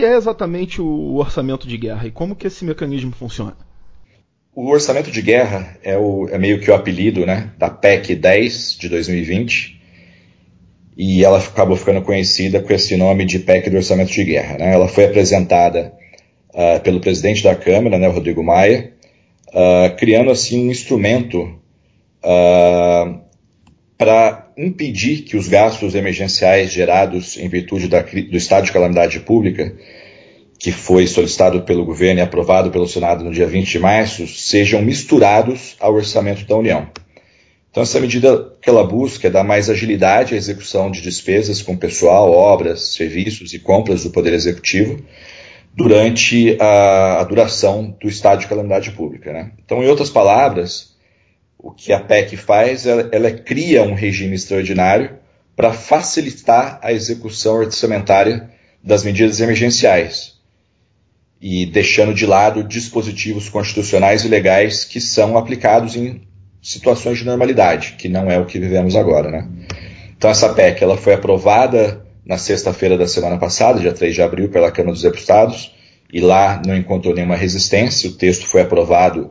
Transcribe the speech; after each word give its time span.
que 0.00 0.06
é 0.06 0.16
exatamente 0.16 0.80
o 0.80 1.16
orçamento 1.16 1.68
de 1.68 1.76
guerra 1.76 2.06
e 2.06 2.10
como 2.10 2.34
que 2.34 2.46
esse 2.46 2.64
mecanismo 2.64 3.12
funciona? 3.12 3.54
O 4.54 4.70
orçamento 4.70 5.10
de 5.10 5.20
guerra 5.20 5.76
é, 5.82 5.94
o, 5.98 6.26
é 6.30 6.38
meio 6.38 6.58
que 6.58 6.70
o 6.70 6.74
apelido 6.74 7.26
né, 7.26 7.50
da 7.58 7.68
PEC 7.68 8.14
10 8.14 8.78
de 8.80 8.88
2020 8.88 9.78
e 10.96 11.22
ela 11.22 11.38
acabou 11.38 11.76
ficando 11.76 12.00
conhecida 12.00 12.62
com 12.62 12.72
esse 12.72 12.96
nome 12.96 13.26
de 13.26 13.40
PEC 13.40 13.68
do 13.68 13.76
orçamento 13.76 14.10
de 14.10 14.24
guerra. 14.24 14.56
Né? 14.56 14.72
Ela 14.72 14.88
foi 14.88 15.04
apresentada 15.04 15.92
uh, 16.48 16.80
pelo 16.80 17.00
presidente 17.00 17.44
da 17.44 17.54
Câmara, 17.54 17.98
né, 17.98 18.08
Rodrigo 18.08 18.42
Maia, 18.42 18.94
uh, 19.48 19.94
criando 19.98 20.30
assim 20.30 20.66
um 20.66 20.70
instrumento 20.70 21.42
uh, 22.24 23.20
para 23.98 24.39
impedir 24.56 25.22
que 25.22 25.36
os 25.36 25.48
gastos 25.48 25.94
emergenciais 25.94 26.72
gerados 26.72 27.36
em 27.36 27.48
virtude 27.48 27.88
da, 27.88 28.02
do 28.02 28.36
estado 28.36 28.64
de 28.64 28.72
calamidade 28.72 29.20
pública, 29.20 29.74
que 30.58 30.72
foi 30.72 31.06
solicitado 31.06 31.62
pelo 31.62 31.84
governo 31.84 32.20
e 32.20 32.22
aprovado 32.22 32.70
pelo 32.70 32.86
Senado 32.86 33.24
no 33.24 33.32
dia 33.32 33.46
20 33.46 33.70
de 33.70 33.78
março, 33.78 34.26
sejam 34.26 34.82
misturados 34.82 35.76
ao 35.80 35.94
orçamento 35.94 36.44
da 36.46 36.56
União. 36.56 36.88
Então, 37.70 37.82
essa 37.82 38.00
medida 38.00 38.52
que 38.60 38.68
ela 38.68 38.84
busca 38.84 39.28
é 39.28 39.30
dar 39.30 39.44
mais 39.44 39.70
agilidade 39.70 40.34
à 40.34 40.36
execução 40.36 40.90
de 40.90 41.00
despesas 41.00 41.62
com 41.62 41.76
pessoal, 41.76 42.32
obras, 42.32 42.94
serviços 42.94 43.54
e 43.54 43.60
compras 43.60 44.02
do 44.02 44.10
Poder 44.10 44.32
Executivo 44.32 45.00
durante 45.72 46.56
a, 46.60 47.20
a 47.20 47.24
duração 47.24 47.96
do 48.00 48.08
estado 48.08 48.40
de 48.40 48.48
calamidade 48.48 48.90
pública. 48.90 49.32
Né? 49.32 49.52
Então, 49.64 49.82
em 49.82 49.88
outras 49.88 50.10
palavras, 50.10 50.89
o 51.62 51.70
que 51.70 51.92
a 51.92 52.00
PEC 52.00 52.36
faz, 52.36 52.86
ela, 52.86 53.08
ela 53.12 53.30
cria 53.30 53.82
um 53.82 53.94
regime 53.94 54.34
extraordinário 54.34 55.18
para 55.54 55.72
facilitar 55.72 56.78
a 56.82 56.92
execução 56.92 57.56
orçamentária 57.56 58.50
das 58.82 59.04
medidas 59.04 59.40
emergenciais 59.40 60.38
e 61.40 61.66
deixando 61.66 62.14
de 62.14 62.26
lado 62.26 62.64
dispositivos 62.64 63.48
constitucionais 63.48 64.24
e 64.24 64.28
legais 64.28 64.84
que 64.84 65.00
são 65.00 65.36
aplicados 65.36 65.96
em 65.96 66.22
situações 66.62 67.18
de 67.18 67.24
normalidade, 67.24 67.94
que 67.98 68.08
não 68.08 68.30
é 68.30 68.38
o 68.38 68.46
que 68.46 68.58
vivemos 68.58 68.96
agora, 68.96 69.30
né? 69.30 69.48
Então 70.16 70.30
essa 70.30 70.52
PEC 70.52 70.82
ela 70.82 70.96
foi 70.96 71.14
aprovada 71.14 72.06
na 72.24 72.36
sexta-feira 72.36 72.96
da 72.96 73.08
semana 73.08 73.38
passada, 73.38 73.80
dia 73.80 73.92
3 73.92 74.14
de 74.14 74.22
abril, 74.22 74.50
pela 74.50 74.70
Câmara 74.70 74.92
dos 74.92 75.02
Deputados, 75.02 75.74
e 76.12 76.20
lá 76.20 76.60
não 76.66 76.76
encontrou 76.76 77.14
nenhuma 77.14 77.36
resistência, 77.36 78.10
o 78.10 78.14
texto 78.14 78.46
foi 78.46 78.60
aprovado 78.60 79.30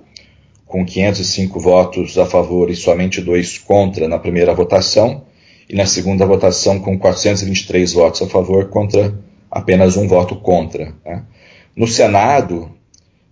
com 0.70 0.86
505 0.86 1.59
votos 1.59 2.16
a 2.20 2.28
favor 2.28 2.70
e 2.70 2.75
somente 2.75 3.20
dois 3.20 3.58
contra 3.58 4.08
na 4.08 4.20
primeira 4.20 4.53
votação, 4.53 5.23
e 5.67 5.76
na 5.76 5.88
segunda 5.88 6.28
votação 6.28 6.80
com 6.80 6.98
423 6.98 7.92
votos 7.92 8.22
a 8.22 8.28
favor 8.28 8.70
contra 8.70 9.14
apenas 9.50 9.98
um 9.98 10.08
voto 10.08 10.36
contra. 10.36 10.94
Né? 11.03 11.23
No 11.76 11.88
Senado, 11.88 12.72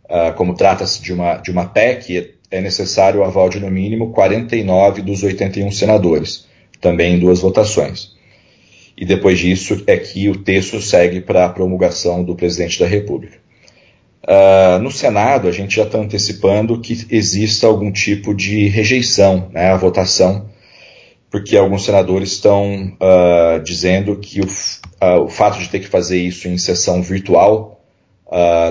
uh, 0.06 0.34
como 0.36 0.56
trata-se 0.56 1.00
de 1.00 1.14
uma, 1.14 1.36
de 1.38 1.52
uma 1.52 1.66
PEC, 1.66 2.34
é 2.50 2.60
necessário 2.60 3.20
o 3.20 3.24
aval 3.24 3.50
de 3.50 3.60
no 3.60 3.70
mínimo 3.70 4.12
49 4.14 5.04
dos 5.04 5.22
81 5.22 5.72
senadores, 5.72 6.48
também 6.82 7.14
em 7.14 7.20
duas 7.20 7.40
votações. 7.40 8.16
E 8.98 9.06
depois 9.06 9.38
disso 9.38 9.84
é 9.86 9.96
que 9.96 10.28
o 10.28 10.38
texto 10.38 10.82
segue 10.82 11.22
para 11.22 11.46
a 11.46 11.50
promulgação 11.50 12.24
do 12.24 12.36
presidente 12.36 12.80
da 12.80 12.88
República. 12.88 13.38
Uh, 14.24 14.80
no 14.80 14.92
Senado, 14.92 15.48
a 15.48 15.52
gente 15.52 15.76
já 15.76 15.84
está 15.84 16.00
antecipando 16.00 16.80
que 16.82 17.06
exista 17.10 17.68
algum 17.68 17.92
tipo 17.92 18.34
de 18.34 18.68
rejeição 18.68 19.50
né, 19.54 19.72
à 19.72 19.78
votação, 19.78 20.50
porque 21.30 21.56
alguns 21.56 21.86
senadores 21.86 22.32
estão 22.32 22.94
uh, 22.96 23.64
dizendo 23.64 24.18
que 24.18 24.42
o, 24.42 24.46
uh, 24.46 25.24
o, 25.24 25.30
fato 25.30 25.60
de 25.60 25.70
ter 25.70 25.80
que 25.80 25.88
fazer 25.88 26.18
isso 26.18 26.48
em 26.48 26.58
sessão 26.58 27.02
virtual 27.02 27.76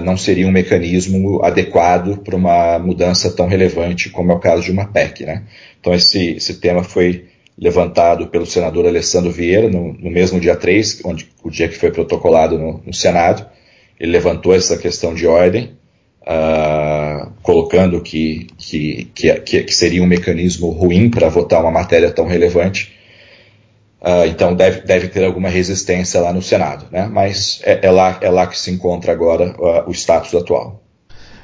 não 0.04 0.18
seria 0.18 0.46
um 0.46 0.52
mecanismo 0.52 1.42
adequado 1.42 2.18
para 2.18 2.36
uma 2.36 2.78
mudança 2.78 3.34
tão 3.34 3.48
relevante 3.48 4.10
como 4.10 4.30
é 4.30 4.34
o 4.34 4.38
caso 4.38 4.62
de 4.62 4.70
uma 4.70 4.84
PEC. 4.84 5.24
Né? 5.24 5.44
Então, 5.80 5.94
esse, 5.94 6.32
esse 6.32 6.60
tema 6.60 6.84
foi 6.84 7.24
levantado 7.56 8.26
pelo 8.26 8.44
senador 8.44 8.86
Alessandro 8.86 9.30
Vieira 9.30 9.70
no, 9.70 9.94
no 9.94 10.10
mesmo 10.10 10.38
dia 10.38 10.54
3, 10.54 11.00
onde, 11.06 11.26
o 11.42 11.48
dia 11.48 11.68
que 11.68 11.78
foi 11.78 11.90
protocolado 11.90 12.58
no, 12.58 12.82
no 12.84 12.92
Senado 12.92 13.46
ele 13.98 14.12
levantou 14.12 14.54
essa 14.54 14.76
questão 14.76 15.14
de 15.14 15.26
ordem, 15.26 15.76
uh, 16.22 17.32
colocando 17.42 18.00
que, 18.00 18.48
que, 18.58 19.10
que, 19.14 19.34
que, 19.40 19.74
seria 19.74 20.02
um 20.02 20.06
mecanismo 20.06 20.70
ruim 20.70 21.08
para 21.08 21.28
votar 21.28 21.60
uma 21.60 21.70
matéria 21.70 22.10
tão 22.10 22.26
relevante. 22.26 22.94
Uh, 24.00 24.26
então 24.26 24.54
deve, 24.54 24.82
deve 24.82 25.08
ter 25.08 25.24
alguma 25.24 25.48
resistência 25.48 26.20
lá 26.20 26.32
no 26.32 26.42
Senado, 26.42 26.86
né? 26.92 27.08
mas 27.10 27.60
é, 27.64 27.86
é 27.86 27.90
lá, 27.90 28.18
é 28.20 28.30
lá 28.30 28.46
que 28.46 28.58
se 28.58 28.70
encontra 28.70 29.12
agora 29.12 29.54
uh, 29.58 29.88
o 29.88 29.92
status 29.92 30.34
atual. 30.34 30.82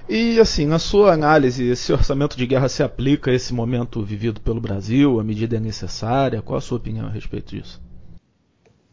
E 0.09 0.39
assim, 0.39 0.67
na 0.67 0.79
sua 0.79 1.13
análise, 1.13 1.71
esse 1.71 1.93
orçamento 1.93 2.37
de 2.37 2.47
guerra 2.47 2.69
se 2.69 2.83
aplica 2.83 3.31
a 3.31 3.35
esse 3.35 3.55
momento 3.55 4.05
vivido 4.05 4.41
pelo 4.41 4.61
Brasil? 4.61 5.19
A 5.19 5.25
medida 5.25 5.57
é 5.57 5.61
necessária? 5.61 6.43
Qual 6.43 6.59
a 6.59 6.61
sua 6.61 6.77
opinião 6.77 7.07
a 7.07 7.11
respeito 7.11 7.57
disso? 7.57 7.81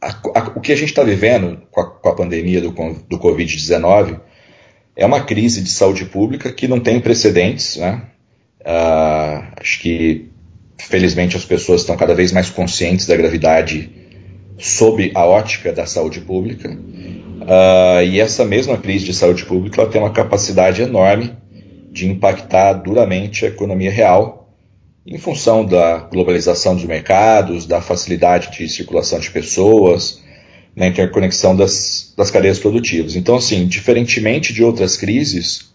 A, 0.02 0.40
a, 0.40 0.52
o 0.56 0.62
que 0.62 0.72
a 0.72 0.76
gente 0.76 0.90
está 0.90 1.04
vivendo 1.04 1.62
com 1.72 1.82
a, 1.82 1.86
com 1.86 2.10
a, 2.10 2.16
pandemia 2.16 2.62
do, 2.62 2.70
do 2.70 3.20
Covid-19 3.20 4.20
é 4.96 5.06
uma 5.06 5.22
crise 5.22 5.62
de 5.62 5.70
saúde 5.70 6.06
pública 6.06 6.52
que 6.52 6.68
não 6.68 6.80
tem 6.80 7.00
precedentes. 7.00 7.78
Né? 7.78 8.02
Uh, 8.62 9.44
acho 9.59 9.80
que, 9.80 10.30
felizmente, 10.78 11.36
as 11.36 11.46
pessoas 11.46 11.82
estão 11.82 11.98
cada 11.98 12.14
vez 12.14 12.32
mais 12.32 12.50
conscientes 12.50 13.06
da 13.06 13.16
gravidade 13.16 13.90
sob 14.58 15.12
a 15.16 15.26
ótica 15.26 15.72
da 15.72 15.86
saúde 15.86 16.22
pública. 16.22 16.70
Uh, 16.70 18.04
e 18.04 18.20
essa 18.20 18.46
mesma 18.46 18.78
crise 18.78 19.06
de 19.06 19.14
saúde 19.14 19.46
pública 19.46 19.86
tem 19.86 20.02
uma 20.02 20.12
capacidade 20.12 20.82
enorme 20.82 21.36
de 21.92 22.08
impactar 22.08 22.74
duramente 22.74 23.46
a 23.46 23.50
economia 23.50 23.92
real 23.92 24.39
em 25.06 25.18
função 25.18 25.66
da 25.66 25.98
globalização 25.98 26.76
dos 26.76 26.86
mercados, 26.86 27.66
da 27.66 27.82
facilidade 27.82 28.52
de 28.58 28.70
circulação 28.70 29.20
de 29.20 29.32
pessoas, 29.32 30.22
na 30.76 30.88
interconexão 30.88 31.56
das, 31.56 32.14
das 32.16 32.30
cadeias 32.32 32.60
produtivas. 32.60 33.16
Então, 33.16 33.36
assim, 33.36 33.68
diferentemente 33.68 34.54
de 34.54 34.64
outras 34.64 34.96
crises, 34.96 35.74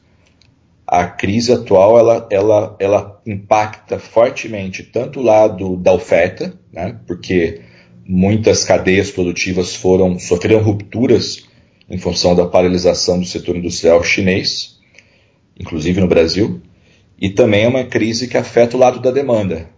a 0.87 1.07
crise 1.07 1.53
atual 1.53 1.99
ela, 1.99 2.29
ela, 2.31 2.77
ela 2.79 3.21
impacta 3.27 3.99
fortemente 3.99 4.83
tanto 4.83 5.21
o 5.21 5.23
lado 5.23 5.77
da 5.77 5.93
oferta, 5.93 6.55
né, 6.73 6.99
porque 7.07 7.61
muitas 8.07 8.65
cadeias 8.65 9.11
produtivas 9.11 9.75
foram 9.75 10.19
sofreram 10.19 10.63
rupturas 10.63 11.45
em 11.89 11.99
função 11.99 12.35
da 12.35 12.47
paralisação 12.47 13.19
do 13.19 13.27
setor 13.27 13.57
industrial 13.57 14.03
chinês, 14.03 14.79
inclusive 15.59 16.01
no 16.01 16.09
Brasil, 16.09 16.61
e 17.25 17.31
também 17.31 17.65
é 17.65 17.69
uma 17.69 17.85
crise 17.85 18.29
que 18.29 18.37
afeta 18.37 18.77
o 18.77 18.79
lado 18.79 19.01
da 19.01 19.11
demanda, 19.11 19.71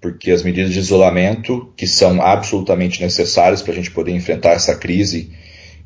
porque 0.00 0.32
as 0.32 0.42
medidas 0.42 0.72
de 0.72 0.80
isolamento, 0.80 1.72
que 1.76 1.86
são 1.86 2.20
absolutamente 2.20 3.00
necessárias 3.00 3.62
para 3.62 3.72
a 3.72 3.76
gente 3.76 3.92
poder 3.92 4.10
enfrentar 4.10 4.50
essa 4.50 4.74
crise 4.74 5.30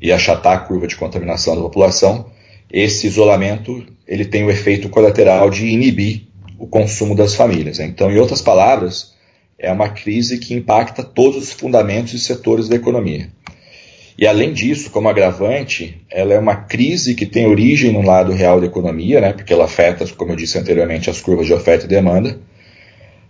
e 0.01 0.11
achatar 0.11 0.53
a 0.53 0.59
curva 0.61 0.87
de 0.87 0.95
contaminação 0.95 1.55
da 1.55 1.61
população, 1.61 2.31
esse 2.73 3.05
isolamento 3.05 3.85
ele 4.07 4.25
tem 4.25 4.43
o 4.43 4.49
efeito 4.49 4.89
colateral 4.89 5.51
de 5.51 5.67
inibir 5.67 6.23
o 6.57 6.65
consumo 6.65 7.13
das 7.13 7.35
famílias. 7.35 7.77
Então, 7.77 8.09
em 8.09 8.17
outras 8.17 8.41
palavras, 8.41 9.13
é 9.59 9.71
uma 9.71 9.89
crise 9.89 10.39
que 10.39 10.55
impacta 10.55 11.03
todos 11.03 11.43
os 11.43 11.51
fundamentos 11.51 12.11
e 12.15 12.19
setores 12.19 12.67
da 12.67 12.75
economia. 12.75 13.29
E 14.17 14.25
além 14.25 14.51
disso, 14.51 14.89
como 14.89 15.07
agravante, 15.07 16.01
ela 16.09 16.33
é 16.33 16.39
uma 16.39 16.55
crise 16.55 17.13
que 17.13 17.25
tem 17.25 17.45
origem 17.45 17.93
no 17.93 18.01
lado 18.01 18.31
real 18.31 18.59
da 18.59 18.65
economia, 18.65 19.21
né, 19.21 19.31
porque 19.31 19.53
ela 19.53 19.65
afeta, 19.65 20.07
como 20.15 20.31
eu 20.31 20.35
disse 20.35 20.57
anteriormente, 20.57 21.09
as 21.09 21.21
curvas 21.21 21.45
de 21.45 21.53
oferta 21.53 21.85
e 21.85 21.87
demanda, 21.87 22.39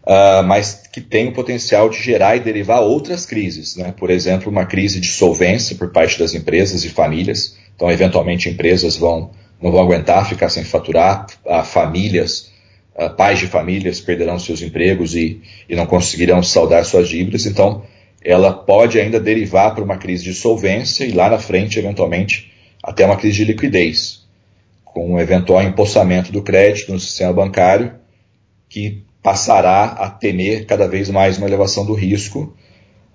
uh, 0.04 0.42
mas 0.46 0.84
que 0.92 1.02
tem 1.02 1.28
o 1.28 1.34
potencial 1.34 1.90
de 1.90 2.02
gerar 2.02 2.38
e 2.38 2.40
derivar 2.40 2.80
outras 2.80 3.26
crises. 3.26 3.76
Né? 3.76 3.94
Por 3.98 4.10
exemplo, 4.10 4.50
uma 4.50 4.66
crise 4.66 5.02
de 5.02 5.10
solvência 5.10 5.76
por 5.76 5.92
parte 5.92 6.18
das 6.18 6.34
empresas 6.34 6.86
e 6.86 6.90
famílias. 6.90 7.58
Então, 7.76 7.92
eventualmente, 7.92 8.50
empresas 8.50 8.96
vão, 8.96 9.32
não 9.62 9.72
vão 9.72 9.82
aguentar 9.82 10.28
ficar 10.30 10.48
sem 10.48 10.64
faturar, 10.64 11.28
uh, 11.46 11.66
famílias, 11.66 12.50
uh, 12.96 13.10
pais 13.10 13.40
de 13.40 13.48
famílias 13.48 14.00
perderão 14.00 14.40
seus 14.40 14.62
empregos 14.62 15.16
e, 15.16 15.42
e 15.68 15.76
não 15.76 15.86
conseguirão 15.86 16.42
saldar 16.42 16.86
suas 16.86 17.10
dívidas. 17.10 17.46
Então, 17.46 17.84
ela 18.24 18.52
pode 18.52 19.00
ainda 19.00 19.20
derivar 19.20 19.74
para 19.74 19.84
uma 19.84 19.98
crise 19.98 20.24
de 20.24 20.34
solvência 20.34 21.06
e 21.06 21.12
lá 21.12 21.30
na 21.30 21.40
frente, 21.40 21.80
eventualmente, 21.80 22.52
até 22.84 23.06
uma 23.06 23.18
crise 23.18 23.38
de 23.38 23.46
liquidez, 23.46 24.26
com 24.84 25.14
um 25.14 25.20
eventual 25.20 25.62
empossamento 25.62 26.32
do 26.32 26.42
crédito 26.42 26.92
no 26.92 27.00
sistema 27.00 27.34
bancário, 27.34 27.94
que 28.70 29.04
passará 29.22 29.86
a 29.86 30.10
temer 30.10 30.66
cada 30.66 30.88
vez 30.88 31.10
mais 31.10 31.38
uma 31.38 31.48
elevação 31.48 31.86
do 31.86 31.94
risco 31.94 32.56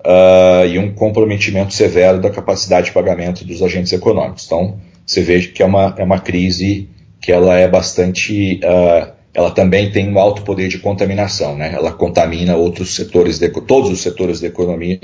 uh, 0.00 0.66
e 0.66 0.78
um 0.78 0.92
comprometimento 0.92 1.72
severo 1.72 2.20
da 2.20 2.30
capacidade 2.30 2.86
de 2.86 2.92
pagamento 2.92 3.44
dos 3.44 3.62
agentes 3.62 3.92
econômicos. 3.92 4.44
Então, 4.46 4.78
você 5.06 5.22
vê 5.22 5.40
que 5.40 5.62
é 5.62 5.66
uma, 5.66 5.94
é 5.96 6.04
uma 6.04 6.20
crise 6.20 6.88
que 7.20 7.32
ela 7.32 7.56
é 7.56 7.68
bastante 7.68 8.60
uh, 8.62 9.12
ela 9.34 9.50
também 9.50 9.90
tem 9.90 10.12
um 10.12 10.18
alto 10.18 10.42
poder 10.42 10.68
de 10.68 10.78
contaminação, 10.78 11.56
né? 11.56 11.72
Ela 11.74 11.92
contamina 11.92 12.56
outros 12.56 12.94
setores, 12.94 13.38
de, 13.38 13.48
todos 13.48 13.90
os 13.90 14.00
setores 14.00 14.40
da 14.40 14.48
economia 14.48 15.00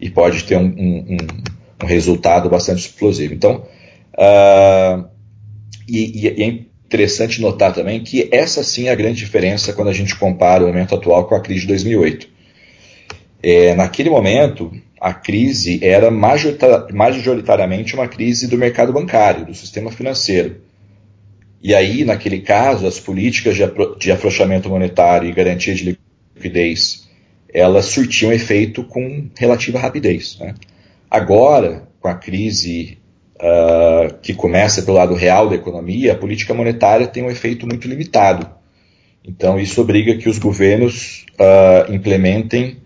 e 0.00 0.10
pode 0.10 0.44
ter 0.44 0.56
um, 0.56 0.66
um, 0.66 1.16
um 1.82 1.86
resultado 1.86 2.48
bastante 2.48 2.80
explosivo. 2.80 3.32
Então, 3.32 3.64
Uh, 4.16 5.04
e, 5.86 6.24
e, 6.24 6.42
é 6.42 6.46
interessante 6.86 7.40
notar 7.40 7.72
também 7.74 8.02
que 8.02 8.28
essa 8.32 8.62
sim 8.64 8.88
é 8.88 8.90
a 8.90 8.94
grande 8.94 9.18
diferença 9.18 9.72
quando 9.72 9.88
a 9.88 9.92
gente 9.92 10.16
compara 10.16 10.64
o 10.64 10.66
momento 10.66 10.94
atual 10.94 11.26
com 11.26 11.34
a 11.34 11.40
crise 11.40 11.60
de 11.60 11.66
2008. 11.68 12.28
É, 13.42 13.74
naquele 13.74 14.08
momento, 14.08 14.72
a 15.00 15.12
crise 15.12 15.78
era 15.84 16.10
majoritariamente 16.10 17.94
uma 17.94 18.08
crise 18.08 18.48
do 18.48 18.56
mercado 18.56 18.92
bancário, 18.92 19.44
do 19.44 19.54
sistema 19.54 19.92
financeiro. 19.92 20.62
E 21.62 21.74
aí, 21.74 22.04
naquele 22.04 22.40
caso, 22.40 22.86
as 22.86 23.00
políticas 23.00 23.56
de 23.98 24.12
afrouxamento 24.12 24.68
monetário 24.68 25.28
e 25.28 25.32
garantia 25.32 25.74
de 25.74 25.98
liquidez, 26.36 27.08
elas 27.52 27.86
surtiam 27.86 28.32
efeito 28.32 28.84
com 28.84 29.28
relativa 29.36 29.78
rapidez. 29.78 30.38
Né? 30.38 30.54
Agora, 31.10 31.88
com 32.00 32.08
a 32.08 32.14
crise 32.14 32.98
uh, 33.36 34.14
que 34.20 34.34
começa 34.34 34.82
pelo 34.82 34.96
lado 34.96 35.14
real 35.14 35.48
da 35.48 35.56
economia, 35.56 36.12
a 36.12 36.16
política 36.16 36.54
monetária 36.54 37.06
tem 37.06 37.22
um 37.22 37.30
efeito 37.30 37.66
muito 37.66 37.88
limitado. 37.88 38.48
Então, 39.26 39.58
isso 39.58 39.80
obriga 39.80 40.16
que 40.16 40.28
os 40.28 40.38
governos 40.38 41.26
uh, 41.32 41.92
implementem 41.92 42.76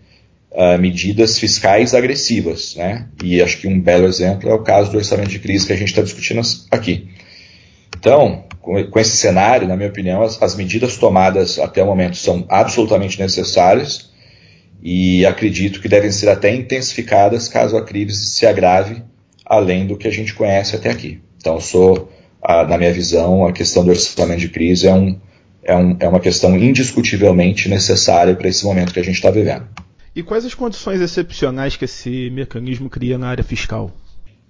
uh, 0.51 0.79
medidas 0.79 1.37
fiscais 1.37 1.93
agressivas. 1.93 2.75
Né? 2.75 3.07
E 3.23 3.41
acho 3.41 3.57
que 3.57 3.67
um 3.67 3.79
belo 3.79 4.07
exemplo 4.07 4.49
é 4.49 4.53
o 4.53 4.63
caso 4.63 4.91
do 4.91 4.97
orçamento 4.97 5.29
de 5.29 5.39
crise 5.39 5.67
que 5.67 5.73
a 5.73 5.77
gente 5.77 5.89
está 5.89 6.01
discutindo 6.01 6.41
aqui. 6.71 7.09
Então, 7.95 8.45
com, 8.61 8.83
com, 8.83 8.99
esse 8.99 9.17
cenário, 9.17 9.67
na 9.67 9.75
minha 9.75 9.89
opinião, 9.89 10.21
as, 10.21 10.41
as 10.41 10.55
medidas 10.55 10.97
tomadas 10.97 11.59
até 11.59 11.83
o 11.83 11.85
momento 11.85 12.15
são 12.17 12.45
absolutamente 12.49 13.19
necessárias 13.19 14.11
e 14.81 15.25
acredito 15.25 15.81
que 15.81 15.87
devem 15.87 16.11
ser 16.11 16.29
até 16.29 16.53
intensificadas 16.53 17.47
caso 17.47 17.77
a 17.77 17.83
crise 17.83 18.25
se 18.25 18.45
agrave 18.45 19.03
além 19.45 19.85
do 19.85 19.97
que 19.97 20.07
a 20.07 20.11
gente 20.11 20.33
conhece 20.33 20.75
até 20.75 20.89
aqui. 20.89 21.19
Então, 21.37 21.59
sou, 21.59 22.09
a, 22.41 22.65
na 22.65 22.77
minha 22.77 22.93
visão, 22.93 23.45
a 23.45 23.51
questão 23.51 23.83
do 23.83 23.89
orçamento 23.89 24.39
de 24.39 24.49
crise 24.49 24.87
é, 24.87 24.93
um, 24.93 25.19
é, 25.63 25.75
um, 25.75 25.97
é 25.99 26.07
uma 26.07 26.19
questão 26.19 26.55
indiscutivelmente 26.57 27.67
necessária 27.67 28.33
para 28.35 28.47
esse 28.47 28.63
momento 28.63 28.93
que 28.93 28.99
a 28.99 29.03
gente 29.03 29.15
está 29.15 29.29
vivendo. 29.29 29.67
E 30.15 30.23
quais 30.23 30.45
as 30.45 30.53
condições 30.53 31.01
excepcionais 31.01 31.75
que 31.75 31.85
esse 31.85 32.29
mecanismo 32.31 32.89
cria 32.89 33.17
na 33.17 33.27
área 33.27 33.43
fiscal? 33.43 33.91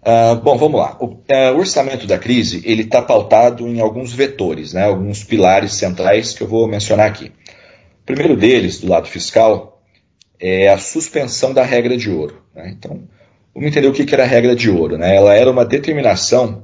Uh, 0.01 0.35
bom, 0.41 0.57
vamos 0.57 0.79
lá. 0.79 0.97
O, 0.99 1.05
uh, 1.05 1.55
o, 1.55 1.57
orçamento 1.57 2.07
da 2.07 2.17
crise 2.17 2.61
ele 2.65 2.83
está 2.83 3.01
pautado 3.01 3.67
em 3.67 3.79
alguns 3.79 4.13
vetores, 4.13 4.73
né, 4.73 4.83
alguns 4.83 5.23
pilares 5.23 5.73
centrais 5.73 6.33
que 6.33 6.41
eu 6.41 6.47
vou 6.47 6.67
mencionar 6.67 7.07
aqui. 7.07 7.31
O 8.01 8.05
primeiro 8.05 8.35
deles, 8.35 8.79
do 8.79 8.89
lado 8.89 9.07
fiscal, 9.07 9.81
é 10.39 10.69
a 10.69 10.77
suspensão 10.77 11.53
da 11.53 11.63
regra 11.63 11.95
de 11.95 12.09
ouro. 12.09 12.41
Né? 12.55 12.73
Então, 12.75 13.03
Vamos 13.53 13.69
entender 13.69 13.87
o 13.87 13.93
que 13.93 14.13
era 14.13 14.23
a 14.23 14.27
regra 14.27 14.55
de 14.55 14.69
ouro. 14.69 14.97
Né? 14.97 15.15
Ela 15.15 15.35
era 15.35 15.51
uma 15.51 15.65
determinação 15.65 16.63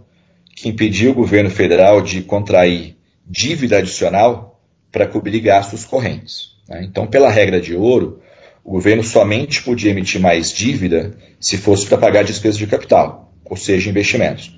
que 0.56 0.70
impedia 0.70 1.12
o 1.12 1.14
governo 1.14 1.50
federal 1.50 2.02
de 2.02 2.22
contrair 2.22 2.96
dívida 3.26 3.78
adicional 3.78 4.62
para 4.92 5.06
cobrir 5.06 5.42
gastos 5.42 5.84
correntes. 5.84 6.56
Né? 6.68 6.86
Então, 6.86 7.06
pela 7.06 7.30
regra 7.30 7.60
de 7.60 7.76
ouro, 7.76 8.22
o 8.64 8.72
governo 8.72 9.04
somente 9.04 9.62
podia 9.62 9.92
emitir 9.92 10.20
mais 10.20 10.52
dívida 10.52 11.18
se 11.40 11.58
fosse 11.58 11.86
para 11.86 11.98
pagar 11.98 12.24
despesas 12.24 12.58
de 12.58 12.68
capital, 12.68 13.27
ou 13.50 13.58
seja, 13.58 13.90
investimentos. 13.90 14.58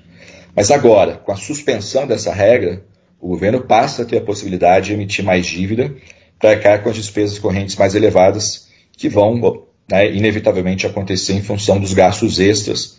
Mas 0.54 0.70
agora, 0.70 1.16
com 1.16 1.32
a 1.32 1.36
suspensão 1.36 2.06
dessa 2.06 2.32
regra, 2.32 2.84
o 3.20 3.28
governo 3.28 3.62
passa 3.62 4.02
a 4.02 4.04
ter 4.04 4.18
a 4.18 4.24
possibilidade 4.24 4.86
de 4.86 4.94
emitir 4.94 5.24
mais 5.24 5.46
dívida 5.46 5.94
para 6.38 6.50
arcar 6.50 6.82
com 6.82 6.88
as 6.88 6.96
despesas 6.96 7.38
correntes 7.38 7.76
mais 7.76 7.94
elevadas 7.94 8.68
que 8.96 9.08
vão 9.08 9.66
né, 9.90 10.10
inevitavelmente 10.10 10.86
acontecer 10.86 11.34
em 11.34 11.42
função 11.42 11.78
dos 11.78 11.92
gastos 11.92 12.40
extras 12.40 12.98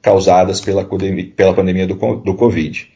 causadas 0.00 0.60
pela, 0.60 0.88
pela 1.36 1.54
pandemia 1.54 1.86
do, 1.86 1.94
do 2.16 2.34
Covid. 2.34 2.88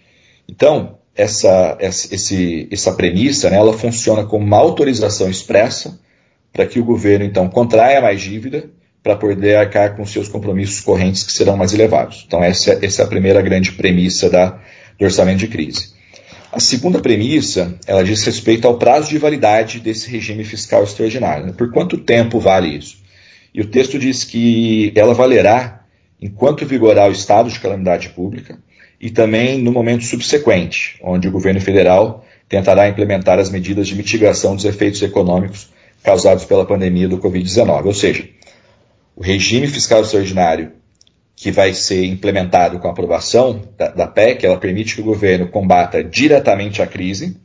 Então, 0.49 0.99
essa, 1.15 1.77
essa, 1.81 2.15
esse, 2.15 2.69
essa 2.71 2.93
premissa 2.93 3.49
né, 3.49 3.57
ela 3.57 3.73
funciona 3.73 4.25
como 4.25 4.45
uma 4.45 4.59
autorização 4.59 5.31
expressa 5.31 5.99
para 6.53 6.67
que 6.67 6.79
o 6.79 6.85
governo, 6.85 7.25
então, 7.25 7.49
contraia 7.49 8.01
mais 8.01 8.21
dívida 8.21 8.71
para 9.07 9.15
poder 9.15 9.55
arcar 9.55 9.95
com 9.95 10.05
seus 10.05 10.27
compromissos 10.27 10.81
correntes 10.81 11.23
que 11.23 11.31
serão 11.31 11.57
mais 11.57 11.73
elevados. 11.73 12.25
Então, 12.27 12.43
essa, 12.43 12.77
essa 12.85 13.03
é 13.03 13.05
a 13.05 13.09
primeira 13.09 13.41
grande 13.41 13.71
premissa 13.71 14.29
da, 14.29 14.59
do 14.99 15.05
orçamento 15.05 15.39
de 15.39 15.47
crise. 15.47 15.95
A 16.51 16.59
segunda 16.59 16.99
premissa, 16.99 17.73
ela 17.87 18.03
diz 18.03 18.25
respeito 18.25 18.67
ao 18.67 18.79
prazo 18.79 19.09
de 19.09 19.17
validade 19.17 19.79
desse 19.79 20.11
regime 20.11 20.43
fiscal 20.43 20.83
extraordinário. 20.83 21.47
Né? 21.47 21.55
Por 21.57 21.71
quanto 21.71 21.99
tempo 21.99 22.41
vale 22.41 22.77
isso? 22.77 22.97
E 23.55 23.61
o 23.61 23.67
texto 23.67 23.97
diz 23.97 24.25
que 24.25 24.93
ela 24.97 25.15
valerá 25.15 25.85
enquanto 26.21 26.67
vigorar 26.67 27.09
o 27.09 27.13
estado 27.13 27.49
de 27.49 27.61
calamidade 27.61 28.09
pública 28.09 28.59
e 29.01 29.09
também 29.09 29.63
no 29.63 29.71
momento 29.71 30.03
subsequente, 30.03 30.99
onde 31.01 31.29
o 31.29 31.31
governo 31.31 31.61
federal 31.61 32.27
tentará 32.49 32.89
implementar 32.89 33.39
as 33.39 33.51
medidas 33.51 33.87
de 33.87 33.95
mitigação 33.95 34.57
dos 34.57 34.65
efeitos 34.65 35.01
econômicos 35.01 35.69
causados 36.03 36.45
pela 36.45 36.67
pandemia 36.67 37.07
do 37.07 37.19
Covid-19. 37.19 37.87
Ou 37.87 37.95
seja, 37.95 38.29
o 39.17 39.23
regime 39.23 39.67
fiscal 39.67 40.03
extraordinário 40.03 40.73
que 41.35 41.51
vai 41.51 41.73
ser 41.75 42.05
implementado 42.05 42.79
com 42.79 42.87
a 42.87 42.91
aprovação 42.91 43.63
da, 43.77 43.89
da 43.89 44.07
PEC, 44.07 44.45
ela 44.45 44.59
permite 44.59 44.95
que 44.95 45.01
o 45.01 45.05
governo 45.05 45.49
combata 45.49 46.05
diretamente 46.05 46.81
a 46.81 46.87
crise, 46.87 47.37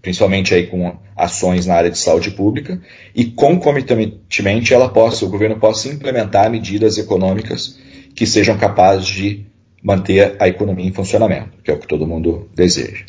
principalmente 0.00 0.54
aí 0.54 0.66
com 0.66 0.96
ações 1.16 1.66
na 1.66 1.74
área 1.74 1.90
de 1.90 1.98
saúde 1.98 2.30
pública, 2.30 2.80
e 3.14 3.26
concomitantemente 3.26 4.72
ela 4.72 4.88
possa, 4.88 5.24
o 5.24 5.28
governo 5.28 5.58
possa 5.58 5.88
implementar 5.88 6.50
medidas 6.50 6.98
econômicas 6.98 7.78
que 8.14 8.26
sejam 8.26 8.56
capazes 8.56 9.06
de 9.06 9.46
manter 9.82 10.36
a 10.40 10.48
economia 10.48 10.86
em 10.86 10.92
funcionamento, 10.92 11.58
que 11.62 11.70
é 11.70 11.74
o 11.74 11.78
que 11.78 11.86
todo 11.86 12.06
mundo 12.06 12.48
deseja. 12.54 13.04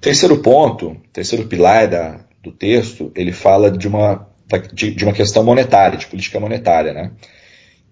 Terceiro 0.00 0.38
ponto, 0.38 0.96
terceiro 1.12 1.46
pilar 1.46 1.88
da, 1.88 2.20
do 2.42 2.52
texto, 2.52 3.12
ele 3.14 3.32
fala 3.32 3.70
de 3.70 3.86
uma, 3.88 4.27
de, 4.72 4.92
de 4.92 5.04
uma 5.04 5.12
questão 5.12 5.44
monetária, 5.44 5.98
de 5.98 6.06
política 6.06 6.40
monetária, 6.40 6.92
né? 6.92 7.12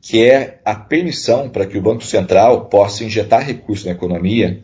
que 0.00 0.24
é 0.24 0.60
a 0.64 0.74
permissão 0.74 1.48
para 1.48 1.66
que 1.66 1.76
o 1.76 1.82
Banco 1.82 2.04
Central 2.04 2.66
possa 2.66 3.02
injetar 3.02 3.44
recursos 3.44 3.84
na 3.84 3.92
economia 3.92 4.62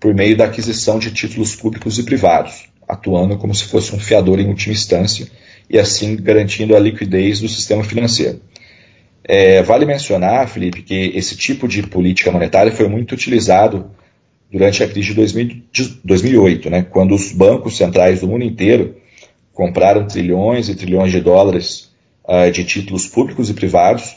por 0.00 0.14
meio 0.14 0.36
da 0.36 0.46
aquisição 0.46 0.98
de 0.98 1.12
títulos 1.12 1.54
públicos 1.54 1.98
e 1.98 2.04
privados, 2.04 2.64
atuando 2.88 3.36
como 3.36 3.54
se 3.54 3.64
fosse 3.64 3.94
um 3.94 3.98
fiador 3.98 4.40
em 4.40 4.48
última 4.48 4.72
instância 4.72 5.28
e 5.68 5.78
assim 5.78 6.16
garantindo 6.16 6.74
a 6.74 6.80
liquidez 6.80 7.40
do 7.40 7.48
sistema 7.48 7.84
financeiro. 7.84 8.40
É, 9.22 9.62
vale 9.62 9.84
mencionar, 9.84 10.48
Felipe, 10.48 10.80
que 10.80 11.12
esse 11.14 11.36
tipo 11.36 11.68
de 11.68 11.82
política 11.82 12.30
monetária 12.30 12.72
foi 12.72 12.88
muito 12.88 13.12
utilizado 13.12 13.90
durante 14.50 14.82
a 14.82 14.88
crise 14.88 15.08
de 15.08 15.14
2000, 15.14 15.62
2008, 16.02 16.70
né, 16.70 16.82
quando 16.82 17.14
os 17.14 17.30
bancos 17.30 17.76
centrais 17.76 18.22
do 18.22 18.28
mundo 18.28 18.44
inteiro 18.44 18.96
compraram 19.58 20.06
trilhões 20.06 20.68
e 20.68 20.76
trilhões 20.76 21.10
de 21.10 21.20
dólares 21.20 21.90
uh, 22.22 22.48
de 22.48 22.62
títulos 22.62 23.08
públicos 23.08 23.50
e 23.50 23.54
privados, 23.54 24.16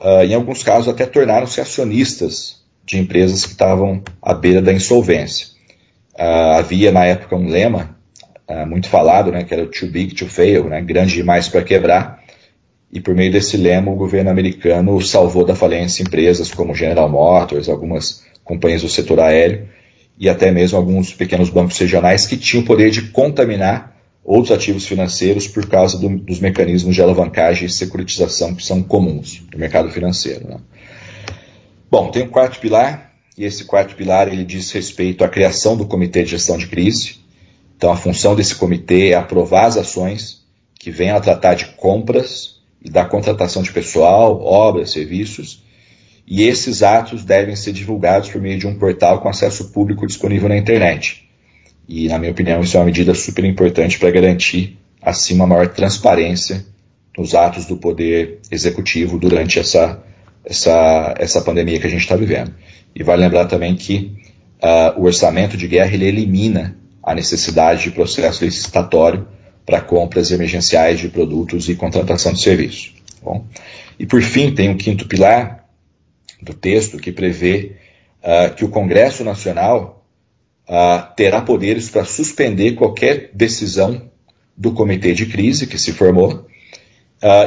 uh, 0.00 0.22
em 0.22 0.32
alguns 0.32 0.62
casos 0.62 0.88
até 0.88 1.04
tornaram-se 1.04 1.60
acionistas 1.60 2.62
de 2.86 2.96
empresas 2.96 3.44
que 3.44 3.50
estavam 3.50 4.00
à 4.22 4.32
beira 4.32 4.62
da 4.62 4.72
insolvência. 4.72 5.48
Uh, 6.14 6.58
havia 6.58 6.92
na 6.92 7.04
época 7.04 7.34
um 7.34 7.48
lema 7.48 7.98
muito 8.66 8.88
falado, 8.88 9.30
né, 9.30 9.44
que 9.44 9.52
era 9.52 9.66
too 9.66 9.90
big 9.90 10.14
to 10.14 10.26
fail, 10.26 10.70
né, 10.70 10.80
grande 10.80 11.16
demais 11.16 11.48
para 11.48 11.60
quebrar. 11.62 12.22
E 12.90 12.98
por 12.98 13.14
meio 13.14 13.30
desse 13.30 13.58
lema, 13.58 13.92
o 13.92 13.94
governo 13.94 14.30
americano 14.30 14.98
salvou 15.02 15.44
da 15.44 15.54
falência 15.54 16.02
empresas 16.02 16.50
como 16.50 16.74
General 16.74 17.10
Motors, 17.10 17.68
algumas 17.68 18.24
companhias 18.42 18.80
do 18.80 18.88
setor 18.88 19.20
aéreo 19.20 19.68
e 20.18 20.30
até 20.30 20.50
mesmo 20.50 20.78
alguns 20.78 21.12
pequenos 21.12 21.50
bancos 21.50 21.76
regionais 21.76 22.26
que 22.26 22.38
tinham 22.38 22.62
o 22.62 22.66
poder 22.66 22.90
de 22.90 23.02
contaminar 23.10 23.97
outros 24.28 24.52
ativos 24.52 24.86
financeiros 24.86 25.48
por 25.48 25.66
causa 25.66 25.96
do, 25.98 26.18
dos 26.18 26.38
mecanismos 26.38 26.94
de 26.94 27.00
alavancagem 27.00 27.66
e 27.66 27.70
securitização 27.70 28.54
que 28.54 28.62
são 28.62 28.82
comuns 28.82 29.42
no 29.50 29.58
mercado 29.58 29.90
financeiro. 29.90 30.46
Né? 30.46 30.58
Bom, 31.90 32.10
tem 32.10 32.24
um 32.24 32.28
quarto 32.28 32.60
pilar, 32.60 33.14
e 33.38 33.44
esse 33.44 33.64
quarto 33.64 33.96
pilar 33.96 34.28
ele 34.28 34.44
diz 34.44 34.70
respeito 34.72 35.24
à 35.24 35.28
criação 35.28 35.78
do 35.78 35.86
Comitê 35.86 36.24
de 36.24 36.32
Gestão 36.32 36.58
de 36.58 36.66
Crise, 36.66 37.16
então, 37.78 37.92
a 37.92 37.96
função 37.96 38.34
desse 38.34 38.56
comitê 38.56 39.10
é 39.10 39.14
aprovar 39.14 39.66
as 39.66 39.76
ações 39.76 40.44
que 40.80 40.90
venham 40.90 41.16
a 41.16 41.20
tratar 41.20 41.54
de 41.54 41.66
compras 41.76 42.56
e 42.84 42.90
da 42.90 43.04
contratação 43.04 43.62
de 43.62 43.70
pessoal, 43.70 44.42
obras, 44.42 44.90
serviços, 44.90 45.62
e 46.26 46.42
esses 46.42 46.82
atos 46.82 47.24
devem 47.24 47.54
ser 47.54 47.72
divulgados 47.72 48.30
por 48.30 48.40
meio 48.40 48.58
de 48.58 48.66
um 48.66 48.76
portal 48.76 49.20
com 49.20 49.28
acesso 49.28 49.70
público 49.70 50.08
disponível 50.08 50.48
na 50.48 50.56
internet. 50.56 51.27
E, 51.88 52.06
na 52.08 52.18
minha 52.18 52.32
opinião, 52.32 52.60
isso 52.60 52.76
é 52.76 52.80
uma 52.80 52.86
medida 52.86 53.14
super 53.14 53.44
importante 53.44 53.98
para 53.98 54.10
garantir, 54.10 54.78
assim, 55.00 55.34
uma 55.34 55.46
maior 55.46 55.68
transparência 55.68 56.66
nos 57.16 57.34
atos 57.34 57.64
do 57.64 57.76
poder 57.76 58.40
executivo 58.50 59.18
durante 59.18 59.58
essa, 59.58 60.02
essa, 60.44 61.14
essa 61.18 61.40
pandemia 61.40 61.80
que 61.80 61.86
a 61.86 61.90
gente 61.90 62.02
está 62.02 62.14
vivendo. 62.14 62.54
E 62.94 63.02
vale 63.02 63.22
lembrar 63.22 63.46
também 63.46 63.74
que 63.74 64.12
uh, 64.62 65.00
o 65.00 65.04
orçamento 65.04 65.56
de 65.56 65.66
guerra 65.66 65.94
ele 65.94 66.06
elimina 66.06 66.76
a 67.02 67.14
necessidade 67.14 67.84
de 67.84 67.90
processo 67.90 68.44
licitatório 68.44 69.26
para 69.64 69.80
compras 69.80 70.30
emergenciais 70.30 71.00
de 71.00 71.08
produtos 71.08 71.68
e 71.68 71.74
contratação 71.74 72.32
de 72.32 72.42
serviços. 72.42 72.94
Bom, 73.22 73.46
e 73.98 74.06
por 74.06 74.22
fim, 74.22 74.54
tem 74.54 74.68
um 74.68 74.76
quinto 74.76 75.06
pilar 75.06 75.64
do 76.40 76.54
texto 76.54 76.98
que 76.98 77.10
prevê 77.10 77.72
uh, 78.22 78.54
que 78.54 78.64
o 78.64 78.68
Congresso 78.68 79.24
Nacional 79.24 79.97
terá 81.16 81.40
poderes 81.40 81.88
para 81.88 82.04
suspender 82.04 82.72
qualquer 82.72 83.30
decisão 83.32 84.10
do 84.56 84.72
comitê 84.72 85.12
de 85.12 85.26
crise 85.26 85.66
que 85.66 85.78
se 85.78 85.92
formou 85.92 86.46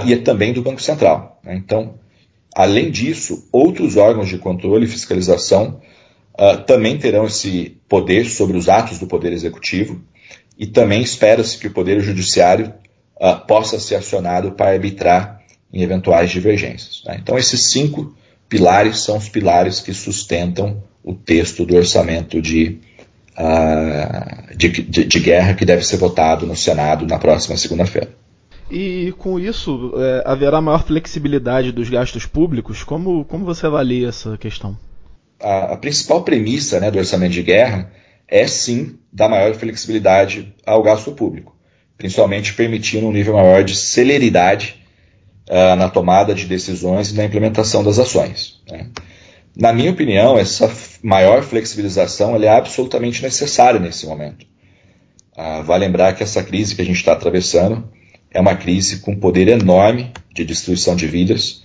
e 0.05 0.15
também 0.17 0.53
do 0.53 0.61
Banco 0.61 0.81
Central. 0.81 1.39
Né? 1.43 1.55
Então, 1.55 1.95
além 2.55 2.89
disso, 2.89 3.47
outros 3.51 3.95
órgãos 3.95 4.29
de 4.29 4.37
controle 4.37 4.85
e 4.85 4.89
fiscalização 4.89 5.79
também 6.65 6.97
terão 6.97 7.25
esse 7.25 7.77
poder 7.87 8.25
sobre 8.25 8.57
os 8.57 8.67
atos 8.67 8.97
do 8.97 9.05
Poder 9.05 9.31
Executivo 9.31 10.01
e 10.57 10.65
também 10.65 11.01
espera-se 11.01 11.57
que 11.57 11.67
o 11.67 11.73
Poder 11.73 12.01
Judiciário 12.01 12.73
possa 13.47 13.79
ser 13.79 13.95
acionado 13.95 14.53
para 14.53 14.71
arbitrar 14.71 15.41
em 15.71 15.83
eventuais 15.83 16.31
divergências. 16.31 17.03
Né? 17.05 17.17
Então, 17.21 17.37
esses 17.37 17.67
cinco 17.67 18.15
pilares 18.49 18.99
são 18.99 19.17
os 19.17 19.29
pilares 19.29 19.79
que 19.79 19.93
sustentam 19.93 20.83
o 21.03 21.13
texto 21.13 21.65
do 21.65 21.75
orçamento 21.75 22.41
de, 22.41 22.79
uh, 23.41 24.55
de, 24.55 24.69
de, 24.69 25.05
de, 25.05 25.19
guerra 25.19 25.55
que 25.55 25.65
deve 25.65 25.85
ser 25.85 25.97
votado 25.97 26.45
no 26.45 26.55
Senado 26.55 27.07
na 27.07 27.17
próxima 27.17 27.57
segunda-feira. 27.57 28.09
E 28.69 29.13
com 29.17 29.37
isso, 29.39 29.93
é, 29.97 30.23
haverá 30.25 30.61
maior 30.61 30.83
flexibilidade 30.85 31.73
dos 31.73 31.89
gastos 31.89 32.25
públicos? 32.25 32.83
Como, 32.83 33.25
como 33.25 33.43
você 33.43 33.65
avalia 33.65 34.07
essa 34.07 34.37
questão? 34.37 34.77
A, 35.41 35.73
a 35.73 35.77
principal 35.77 36.23
premissa 36.23 36.79
né, 36.79 36.89
do 36.89 36.97
orçamento 36.97 37.33
de 37.33 37.43
guerra 37.43 37.91
é 38.27 38.47
sim 38.47 38.97
dar 39.11 39.27
maior 39.27 39.53
flexibilidade 39.55 40.53
ao 40.65 40.81
gasto 40.81 41.11
público, 41.11 41.53
principalmente 41.97 42.53
permitindo 42.53 43.07
um 43.07 43.11
nível 43.11 43.33
maior 43.33 43.61
de 43.61 43.75
celeridade 43.75 44.81
uh, 45.49 45.75
na 45.75 45.89
tomada 45.89 46.33
de 46.33 46.45
decisões 46.45 47.11
e 47.11 47.15
na 47.15 47.25
implementação 47.25 47.83
das 47.83 47.99
ações. 47.99 48.61
Né? 48.69 48.87
Na 49.55 49.73
minha 49.73 49.91
opinião, 49.91 50.37
essa 50.37 50.71
maior 51.03 51.43
flexibilização 51.43 52.41
é 52.41 52.47
absolutamente 52.47 53.21
necessária 53.21 53.79
nesse 53.79 54.05
momento. 54.05 54.45
Uh, 55.37 55.63
vale 55.63 55.85
lembrar 55.85 56.13
que 56.13 56.23
essa 56.23 56.41
crise 56.41 56.75
que 56.75 56.81
a 56.81 56.85
gente 56.85 56.97
está 56.97 57.13
atravessando 57.13 57.89
é 58.29 58.39
uma 58.39 58.55
crise 58.55 58.99
com 58.99 59.15
poder 59.15 59.47
enorme 59.49 60.11
de 60.33 60.45
destruição 60.45 60.95
de 60.95 61.05
vidas 61.05 61.63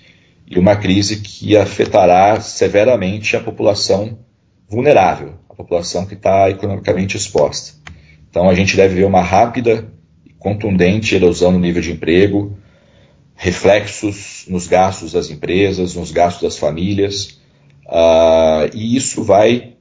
e 0.48 0.58
uma 0.58 0.76
crise 0.76 1.16
que 1.16 1.56
afetará 1.56 2.40
severamente 2.40 3.36
a 3.36 3.40
população 3.40 4.18
vulnerável, 4.68 5.34
a 5.48 5.54
população 5.54 6.06
que 6.06 6.14
está 6.14 6.50
economicamente 6.50 7.16
exposta. 7.16 7.74
Então 8.28 8.48
a 8.48 8.54
gente 8.54 8.76
deve 8.76 8.96
ver 8.96 9.04
uma 9.04 9.22
rápida 9.22 9.88
e 10.24 10.30
contundente 10.30 11.14
erosão 11.14 11.52
no 11.52 11.58
nível 11.58 11.82
de 11.82 11.92
emprego, 11.92 12.58
reflexos 13.34 14.44
nos 14.48 14.66
gastos 14.66 15.12
das 15.12 15.30
empresas, 15.30 15.94
nos 15.94 16.10
gastos 16.10 16.42
das 16.42 16.58
famílias, 16.58 17.40
uh, 17.86 18.70
e 18.74 18.96
isso 18.96 19.22
vai 19.22 19.72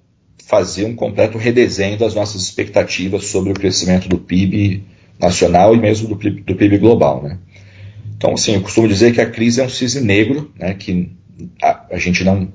fazer 0.45 0.85
um 0.85 0.95
completo 0.95 1.37
redesenho 1.37 1.97
das 1.97 2.13
nossas 2.13 2.43
expectativas 2.43 3.25
sobre 3.25 3.51
o 3.51 3.55
crescimento 3.55 4.07
do 4.07 4.17
PIB 4.17 4.83
nacional 5.19 5.75
e 5.75 5.79
mesmo 5.79 6.07
do, 6.07 6.15
do 6.15 6.55
PIB 6.55 6.77
global. 6.77 7.23
Né? 7.23 7.39
Então, 8.17 8.33
assim, 8.33 8.53
eu 8.53 8.61
costumo 8.61 8.87
dizer 8.87 9.13
que 9.13 9.21
a 9.21 9.29
crise 9.29 9.59
é 9.59 9.63
um 9.63 9.69
cisne 9.69 10.01
negro, 10.01 10.51
né, 10.57 10.73
que 10.73 11.11
a, 11.61 11.85
a 11.91 11.97
gente 11.97 12.23
não. 12.23 12.51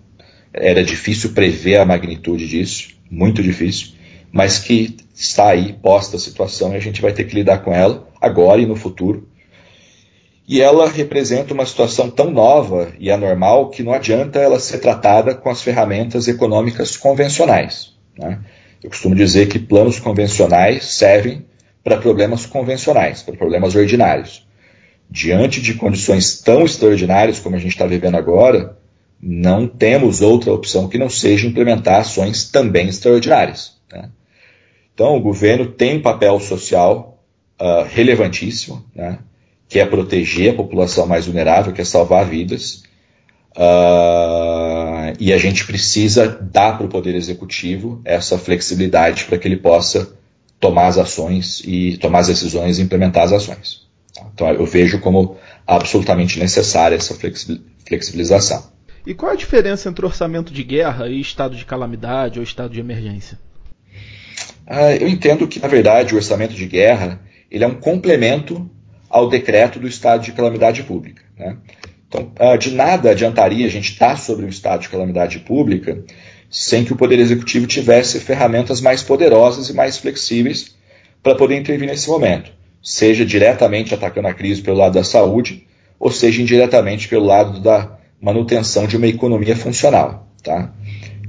Era 0.52 0.82
difícil 0.82 1.30
prever 1.30 1.76
a 1.76 1.84
magnitude 1.84 2.48
disso, 2.48 2.88
muito 3.08 3.40
difícil, 3.40 3.92
mas 4.32 4.58
que 4.58 4.96
está 5.14 5.50
aí 5.50 5.74
posta 5.74 6.16
a 6.16 6.18
situação 6.18 6.72
e 6.72 6.76
a 6.76 6.80
gente 6.80 7.00
vai 7.00 7.12
ter 7.12 7.22
que 7.22 7.36
lidar 7.36 7.58
com 7.58 7.72
ela 7.72 8.08
agora 8.20 8.60
e 8.60 8.66
no 8.66 8.74
futuro 8.74 9.28
e 10.50 10.60
ela 10.60 10.88
representa 10.88 11.54
uma 11.54 11.64
situação 11.64 12.10
tão 12.10 12.28
nova 12.28 12.92
e 12.98 13.08
anormal 13.08 13.70
que 13.70 13.84
não 13.84 13.92
adianta 13.92 14.40
ela 14.40 14.58
ser 14.58 14.78
tratada 14.78 15.32
com 15.32 15.48
as 15.48 15.62
ferramentas 15.62 16.26
econômicas 16.26 16.96
convencionais. 16.96 17.92
Né? 18.18 18.40
Eu 18.82 18.90
costumo 18.90 19.14
dizer 19.14 19.46
que 19.46 19.60
planos 19.60 20.00
convencionais 20.00 20.86
servem 20.86 21.46
para 21.84 21.98
problemas 21.98 22.46
convencionais, 22.46 23.22
para 23.22 23.36
problemas 23.36 23.76
ordinários. 23.76 24.44
Diante 25.08 25.60
de 25.62 25.74
condições 25.74 26.40
tão 26.40 26.64
extraordinárias 26.64 27.38
como 27.38 27.54
a 27.54 27.60
gente 27.60 27.70
está 27.70 27.86
vivendo 27.86 28.16
agora, 28.16 28.76
não 29.22 29.68
temos 29.68 30.20
outra 30.20 30.52
opção 30.52 30.88
que 30.88 30.98
não 30.98 31.08
seja 31.08 31.46
implementar 31.46 32.00
ações 32.00 32.50
também 32.50 32.88
extraordinárias. 32.88 33.76
Né? 33.92 34.10
Então, 34.92 35.16
o 35.16 35.20
governo 35.20 35.66
tem 35.66 35.98
um 35.98 36.02
papel 36.02 36.40
social 36.40 37.22
uh, 37.60 37.84
relevantíssimo, 37.88 38.84
né? 38.92 39.20
Que 39.70 39.78
é 39.78 39.86
proteger 39.86 40.50
a 40.50 40.56
população 40.56 41.06
mais 41.06 41.26
vulnerável, 41.26 41.72
que 41.72 41.80
é 41.80 41.84
salvar 41.84 42.26
vidas. 42.26 42.82
Uh, 43.52 45.14
e 45.20 45.32
a 45.32 45.38
gente 45.38 45.64
precisa 45.64 46.26
dar 46.28 46.76
para 46.76 46.86
o 46.86 46.88
Poder 46.88 47.14
Executivo 47.14 48.00
essa 48.04 48.36
flexibilidade 48.36 49.24
para 49.26 49.38
que 49.38 49.46
ele 49.46 49.56
possa 49.56 50.12
tomar 50.58 50.88
as 50.88 50.98
ações 50.98 51.62
e 51.64 51.96
tomar 51.98 52.18
as 52.18 52.26
decisões 52.26 52.78
e 52.78 52.82
implementar 52.82 53.22
as 53.22 53.32
ações. 53.32 53.86
Então 54.34 54.48
eu 54.48 54.66
vejo 54.66 54.98
como 54.98 55.36
absolutamente 55.64 56.40
necessária 56.40 56.96
essa 56.96 57.16
flexibilização. 57.86 58.64
E 59.06 59.14
qual 59.14 59.30
a 59.30 59.36
diferença 59.36 59.88
entre 59.88 60.04
orçamento 60.04 60.52
de 60.52 60.64
guerra 60.64 61.08
e 61.08 61.20
estado 61.20 61.54
de 61.54 61.64
calamidade 61.64 62.40
ou 62.40 62.42
estado 62.42 62.72
de 62.72 62.80
emergência? 62.80 63.38
Uh, 64.66 64.96
eu 65.00 65.08
entendo 65.08 65.46
que, 65.46 65.60
na 65.60 65.68
verdade, 65.68 66.12
o 66.12 66.16
orçamento 66.16 66.54
de 66.54 66.66
guerra 66.66 67.20
ele 67.48 67.62
é 67.62 67.66
um 67.66 67.74
complemento 67.74 68.68
ao 69.10 69.28
decreto 69.28 69.80
do 69.80 69.88
estado 69.88 70.22
de 70.22 70.32
calamidade 70.32 70.84
pública. 70.84 71.22
Né? 71.36 71.56
Então, 72.06 72.30
ah, 72.38 72.56
de 72.56 72.70
nada 72.70 73.10
adiantaria 73.10 73.66
a 73.66 73.70
gente 73.70 73.92
estar 73.92 74.16
sobre 74.16 74.46
um 74.46 74.48
estado 74.48 74.82
de 74.82 74.88
calamidade 74.88 75.40
pública 75.40 76.02
sem 76.48 76.84
que 76.84 76.92
o 76.92 76.96
Poder 76.96 77.18
Executivo 77.18 77.66
tivesse 77.66 78.18
ferramentas 78.20 78.80
mais 78.80 79.02
poderosas 79.02 79.68
e 79.68 79.72
mais 79.72 79.98
flexíveis 79.98 80.74
para 81.22 81.34
poder 81.34 81.56
intervir 81.56 81.88
nesse 81.88 82.08
momento, 82.08 82.50
seja 82.82 83.24
diretamente 83.24 83.94
atacando 83.94 84.28
a 84.28 84.34
crise 84.34 84.62
pelo 84.62 84.78
lado 84.78 84.94
da 84.94 85.04
saúde, 85.04 85.66
ou 85.98 86.10
seja 86.10 86.42
indiretamente 86.42 87.06
pelo 87.06 87.26
lado 87.26 87.60
da 87.60 87.98
manutenção 88.20 88.86
de 88.86 88.96
uma 88.96 89.06
economia 89.06 89.54
funcional. 89.54 90.28
Tá? 90.42 90.72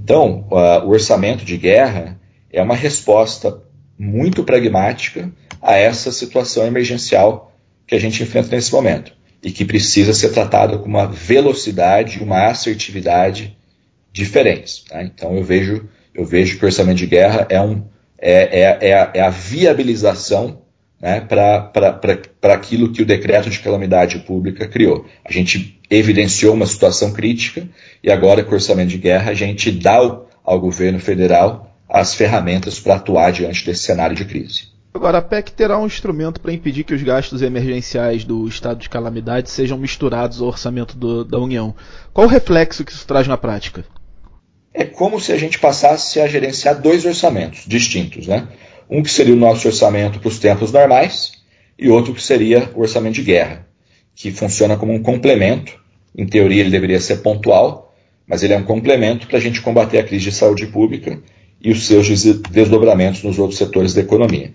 Então, 0.04 0.48
uh, 0.50 0.86
o 0.86 0.90
orçamento 0.90 1.46
de 1.46 1.58
guerra 1.58 2.20
é 2.52 2.62
uma 2.62 2.76
resposta 2.76 3.62
muito 4.00 4.44
pragmática 4.44 5.32
a 5.62 5.76
essa 5.76 6.12
situação 6.12 6.66
emergencial 6.66 7.51
que 7.88 7.96
a 7.96 8.00
gente 8.00 8.22
enfrenta 8.24 8.56
nesse 8.56 8.72
momento 8.72 9.14
e 9.44 9.52
que 9.52 9.66
precisa 9.66 10.14
ser 10.14 10.30
tratado 10.30 10.80
com 10.80 10.88
uma 10.88 11.08
velocidade 11.08 12.20
e 12.20 12.24
uma 12.24 12.48
assertividade 12.48 13.58
diferentes. 14.12 14.84
Tá? 14.88 15.04
Então 15.04 15.36
eu 15.36 15.44
vejo, 15.44 15.90
eu 16.14 16.26
vejo 16.26 16.58
que 16.58 16.64
o 16.64 16.68
orçamento 16.68 16.98
de 16.98 17.08
guerra 17.08 17.48
é, 17.50 17.60
um, 17.62 17.84
é, 18.18 18.62
é, 18.62 18.90
é, 18.90 18.94
a, 18.94 19.12
é 19.16 19.22
a, 19.22 19.30
viabilização 19.30 20.62
né, 21.02 21.22
para 21.22 22.54
aquilo 22.54 22.92
que 22.92 23.02
o 23.02 23.06
decreto 23.06 23.50
de 23.50 23.60
calamidade 23.60 24.20
pública 24.20 24.68
criou. 24.68 25.06
A 25.26 25.32
gente 25.32 25.80
evidenciou 25.90 26.54
uma 26.54 26.68
situação 26.68 27.12
crítica 27.12 27.68
e 28.04 28.12
agora 28.12 28.44
com 28.44 28.52
o 28.52 28.56
orçamento 28.56 28.90
de 28.90 28.98
guerra 28.98 29.32
a 29.32 29.36
gente 29.36 29.72
dá 29.72 29.96
ao, 29.96 30.30
ao 30.44 30.60
governo 30.60 31.00
federal 31.00 31.76
as 31.90 32.16
ferramentas 32.16 32.80
para 32.80 32.96
atuar 32.96 33.32
diante 33.32 33.66
desse 33.66 33.84
cenário 33.84 34.16
de 34.16 34.24
crise. 34.24 34.72
Agora, 34.94 35.20
a 35.20 35.22
PEC 35.22 35.54
terá 35.54 35.80
um 35.80 35.86
instrumento 35.86 36.42
para 36.42 36.52
impedir 36.52 36.84
que 36.84 36.94
os 36.94 37.02
gastos 37.02 37.42
emergenciais 37.42 38.26
do 38.26 38.46
estado 38.48 38.80
de 38.80 38.90
calamidade 38.90 39.50
sejam 39.50 39.78
misturados 39.78 40.42
ao 40.42 40.48
orçamento 40.48 40.98
do, 40.98 41.24
da 41.24 41.40
União. 41.40 41.74
Qual 42.14 42.28
o 42.28 42.30
reflexo 42.30 42.84
que 42.84 42.92
isso 42.92 43.08
traz 43.08 43.26
na 43.26 43.38
prática? 43.38 43.86
É 44.74 44.84
como 44.84 45.20
se 45.20 45.32
a 45.32 45.38
gente 45.38 45.60
passasse 45.60 46.20
a 46.20 46.28
gerenciar 46.28 46.82
dois 46.82 47.06
orçamentos 47.06 47.64
distintos, 47.66 48.28
né? 48.28 48.48
Um 48.90 49.02
que 49.02 49.10
seria 49.10 49.34
o 49.34 49.38
nosso 49.38 49.68
orçamento 49.68 50.20
para 50.20 50.28
os 50.28 50.40
tempos 50.40 50.74
normais 50.74 51.32
e 51.80 51.90
outro 51.90 52.14
que 52.14 52.22
seria 52.22 52.70
o 52.76 52.82
orçamento 52.82 53.16
de 53.16 53.24
guerra, 53.24 53.66
que 54.14 54.32
funciona 54.32 54.76
como 54.76 54.94
um 54.94 55.02
complemento. 55.02 55.80
Em 56.16 56.26
teoria, 56.26 56.62
ele 56.62 56.70
deveria 56.70 57.00
ser 57.00 57.18
pontual, 57.18 57.96
mas 58.28 58.44
ele 58.44 58.54
é 58.54 58.58
um 58.58 58.64
complemento 58.64 59.26
para 59.26 59.38
a 59.38 59.42
gente 59.42 59.62
combater 59.62 60.00
a 60.00 60.04
crise 60.04 60.26
de 60.26 60.32
saúde 60.34 60.68
pública 60.68 61.18
e 61.62 61.72
os 61.72 61.86
seus 61.86 62.08
desdobramentos 62.52 63.24
nos 63.24 63.40
outros 63.40 63.58
setores 63.58 63.94
da 63.94 64.02
economia. 64.02 64.54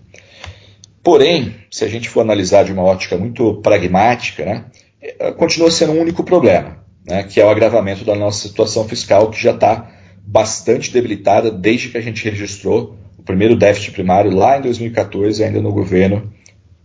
Porém, 1.06 1.54
se 1.70 1.84
a 1.84 1.88
gente 1.88 2.08
for 2.08 2.22
analisar 2.22 2.64
de 2.64 2.72
uma 2.72 2.82
ótica 2.82 3.16
muito 3.16 3.60
pragmática, 3.62 4.44
né, 4.44 4.64
eh, 5.00 5.30
continua 5.30 5.70
sendo 5.70 5.92
um 5.92 6.00
único 6.00 6.24
problema, 6.24 6.84
né, 7.06 7.22
que 7.22 7.40
é 7.40 7.46
o 7.46 7.48
agravamento 7.48 8.04
da 8.04 8.16
nossa 8.16 8.48
situação 8.48 8.88
fiscal, 8.88 9.30
que 9.30 9.40
já 9.40 9.52
está 9.52 9.88
bastante 10.26 10.92
debilitada 10.92 11.48
desde 11.48 11.90
que 11.90 11.96
a 11.96 12.00
gente 12.00 12.28
registrou 12.28 12.96
o 13.16 13.22
primeiro 13.22 13.54
déficit 13.54 13.92
primário 13.92 14.34
lá 14.34 14.58
em 14.58 14.62
2014, 14.62 15.44
ainda 15.44 15.62
no 15.62 15.70
governo 15.70 16.32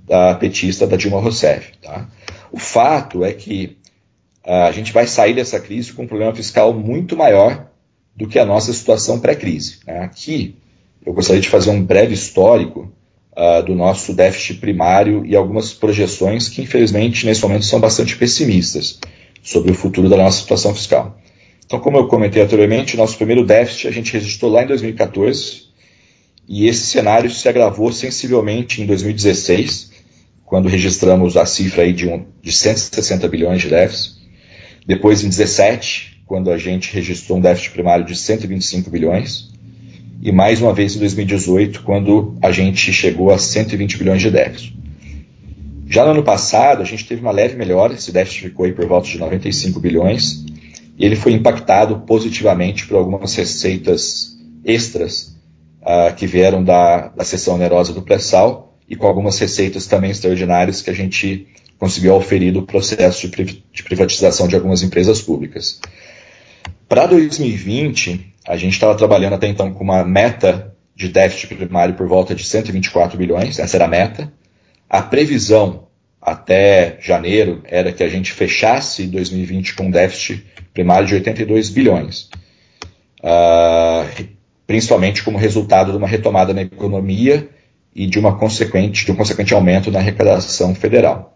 da 0.05 0.35
petista 0.35 0.85
da 0.85 0.97
Dilma 0.97 1.19
Rousseff. 1.19 1.71
Tá? 1.81 2.07
O 2.51 2.59
fato 2.59 3.25
é 3.25 3.33
que 3.33 3.75
ah, 4.45 4.67
a 4.67 4.71
gente 4.71 4.93
vai 4.93 5.07
sair 5.07 5.33
dessa 5.33 5.59
crise 5.59 5.93
com 5.93 6.03
um 6.03 6.07
problema 6.07 6.35
fiscal 6.35 6.71
muito 6.75 7.17
maior 7.17 7.71
do 8.15 8.27
que 8.27 8.37
a 8.37 8.45
nossa 8.45 8.71
situação 8.71 9.19
pré-crise. 9.19 9.79
Né? 9.87 9.97
Aqui, 10.01 10.57
eu 11.03 11.11
gostaria 11.11 11.41
de 11.41 11.49
fazer 11.49 11.71
um 11.71 11.83
breve 11.83 12.13
histórico 12.13 12.93
uh, 13.33 13.63
do 13.63 13.75
nosso 13.75 14.13
déficit 14.13 14.59
primário 14.59 15.25
e 15.25 15.35
algumas 15.35 15.73
projeções 15.73 16.47
que, 16.47 16.61
infelizmente, 16.61 17.25
nesse 17.25 17.41
momento 17.41 17.65
são 17.65 17.79
bastante 17.79 18.15
pessimistas 18.15 19.00
sobre 19.41 19.71
o 19.71 19.75
futuro 19.75 20.09
da 20.09 20.17
nossa 20.17 20.41
situação 20.41 20.73
fiscal. 20.73 21.19
Então, 21.65 21.79
como 21.79 21.97
eu 21.97 22.07
comentei 22.07 22.41
anteriormente, 22.41 22.97
nosso 22.97 23.17
primeiro 23.17 23.45
déficit 23.45 23.88
a 23.88 23.91
gente 23.91 24.11
registrou 24.13 24.51
lá 24.51 24.63
em 24.63 24.67
2014 24.67 25.71
e 26.47 26.67
esse 26.67 26.85
cenário 26.85 27.29
se 27.29 27.47
agravou 27.47 27.91
sensivelmente 27.91 28.81
em 28.81 28.85
2016, 28.85 29.91
quando 30.45 30.67
registramos 30.67 31.38
a 31.38 31.45
cifra 31.45 31.83
aí 31.83 31.93
de, 31.93 32.09
um, 32.09 32.25
de 32.41 32.51
160 32.51 33.27
bilhões 33.29 33.61
de 33.61 33.69
déficit. 33.69 34.19
Depois, 34.85 35.19
em 35.19 35.29
2017, 35.29 36.11
quando 36.31 36.50
a 36.50 36.57
gente 36.57 36.93
registrou 36.93 37.38
um 37.38 37.41
déficit 37.41 37.71
primário 37.71 38.05
de 38.05 38.15
125 38.15 38.89
bilhões. 38.89 39.50
E 40.21 40.31
mais 40.31 40.61
uma 40.61 40.71
vez 40.71 40.95
em 40.95 40.99
2018, 40.99 41.81
quando 41.81 42.37
a 42.43 42.51
gente 42.51 42.93
chegou 42.93 43.31
a 43.31 43.39
120 43.39 43.97
bilhões 43.97 44.21
de 44.21 44.29
déficit. 44.29 44.77
Já 45.87 46.05
no 46.05 46.11
ano 46.11 46.23
passado, 46.23 46.83
a 46.83 46.85
gente 46.85 47.07
teve 47.07 47.21
uma 47.21 47.31
leve 47.31 47.55
melhora, 47.55 47.93
esse 47.93 48.11
déficit 48.11 48.49
ficou 48.49 48.65
aí 48.65 48.71
por 48.71 48.85
volta 48.85 49.07
de 49.07 49.17
95 49.17 49.79
bilhões, 49.79 50.45
e 50.95 51.03
ele 51.03 51.15
foi 51.15 51.33
impactado 51.33 52.01
positivamente 52.01 52.85
por 52.85 52.97
algumas 52.97 53.33
receitas 53.33 54.37
extras 54.63 55.35
uh, 55.81 56.13
que 56.15 56.27
vieram 56.27 56.63
da, 56.63 57.07
da 57.07 57.23
seção 57.23 57.55
onerosa 57.55 57.91
do 57.91 58.03
pré-sal 58.03 58.77
e 58.87 58.95
com 58.95 59.07
algumas 59.07 59.39
receitas 59.39 59.87
também 59.87 60.11
extraordinárias 60.11 60.83
que 60.83 60.91
a 60.91 60.93
gente 60.93 61.47
conseguiu 61.79 62.13
oferir 62.13 62.53
do 62.53 62.61
processo 62.61 63.27
de 63.27 63.83
privatização 63.83 64.47
de 64.47 64.55
algumas 64.55 64.83
empresas 64.83 65.19
públicas. 65.19 65.79
Para 66.91 67.05
2020, 67.05 68.33
a 68.45 68.57
gente 68.57 68.74
estava 68.74 68.93
trabalhando 68.95 69.36
até 69.36 69.48
então 69.48 69.71
com 69.71 69.81
uma 69.81 70.03
meta 70.03 70.75
de 70.93 71.07
déficit 71.07 71.55
primário 71.55 71.93
por 71.93 72.05
volta 72.05 72.36
de 72.36 72.43
124 72.43 73.17
bilhões, 73.17 73.60
essa 73.60 73.77
era 73.77 73.86
a 73.86 73.88
meta. 73.88 74.29
A 74.89 75.01
previsão 75.01 75.88
até 76.21 76.98
janeiro 77.00 77.62
era 77.63 77.93
que 77.93 78.03
a 78.03 78.10
gente 78.10 78.33
fechasse 78.33 79.07
2020 79.07 79.74
com 79.74 79.86
um 79.86 79.89
déficit 79.89 80.45
primário 80.74 81.07
de 81.07 81.13
82 81.13 81.69
bilhões. 81.69 82.29
Uh, 83.24 84.27
principalmente 84.67 85.24
como 85.24 85.38
resultado 85.38 85.91
de 85.93 85.98
uma 85.98 86.10
retomada 86.10 86.53
na 86.53 86.63
economia 86.63 87.48
e 87.95 88.05
de, 88.05 88.19
uma 88.19 88.38
consequente, 88.38 89.05
de 89.05 89.13
um 89.13 89.15
consequente 89.15 89.53
aumento 89.53 89.89
na 89.91 90.00
arrecadação 90.00 90.75
federal. 90.75 91.33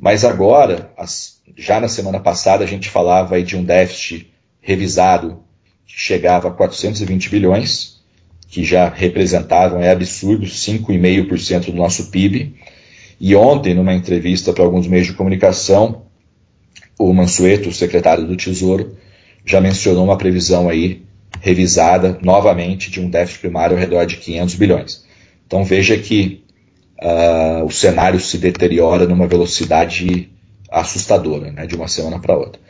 Mas 0.00 0.24
agora, 0.24 0.90
as, 0.98 1.40
já 1.56 1.78
na 1.78 1.86
semana 1.86 2.18
passada, 2.18 2.64
a 2.64 2.66
gente 2.66 2.90
falava 2.90 3.40
de 3.40 3.56
um 3.56 3.62
déficit 3.62 4.34
revisado 4.66 5.44
que 5.86 5.94
chegava 5.98 6.48
a 6.48 6.50
420 6.50 7.30
bilhões, 7.30 8.00
que 8.48 8.64
já 8.64 8.88
representavam, 8.88 9.80
é 9.80 9.92
absurdo, 9.92 10.44
5,5% 10.44 11.66
do 11.66 11.74
nosso 11.74 12.10
PIB. 12.10 12.56
E 13.20 13.36
ontem, 13.36 13.74
numa 13.74 13.94
entrevista 13.94 14.52
para 14.52 14.64
alguns 14.64 14.88
meios 14.88 15.06
de 15.06 15.12
comunicação, 15.12 16.02
o 16.98 17.12
Mansueto, 17.12 17.68
o 17.68 17.72
secretário 17.72 18.26
do 18.26 18.36
Tesouro, 18.36 18.96
já 19.44 19.60
mencionou 19.60 20.02
uma 20.02 20.18
previsão 20.18 20.68
aí 20.68 21.02
revisada 21.40 22.18
novamente 22.20 22.90
de 22.90 23.00
um 23.00 23.08
déficit 23.08 23.42
primário 23.42 23.76
ao 23.76 23.80
redor 23.80 24.04
de 24.04 24.16
500 24.16 24.54
bilhões. 24.56 25.04
Então 25.46 25.64
veja 25.64 25.96
que 25.96 26.44
uh, 27.00 27.64
o 27.64 27.70
cenário 27.70 28.18
se 28.18 28.36
deteriora 28.36 29.06
numa 29.06 29.28
velocidade 29.28 30.28
assustadora, 30.68 31.52
né, 31.52 31.66
de 31.66 31.76
uma 31.76 31.86
semana 31.86 32.18
para 32.18 32.36
outra. 32.36 32.60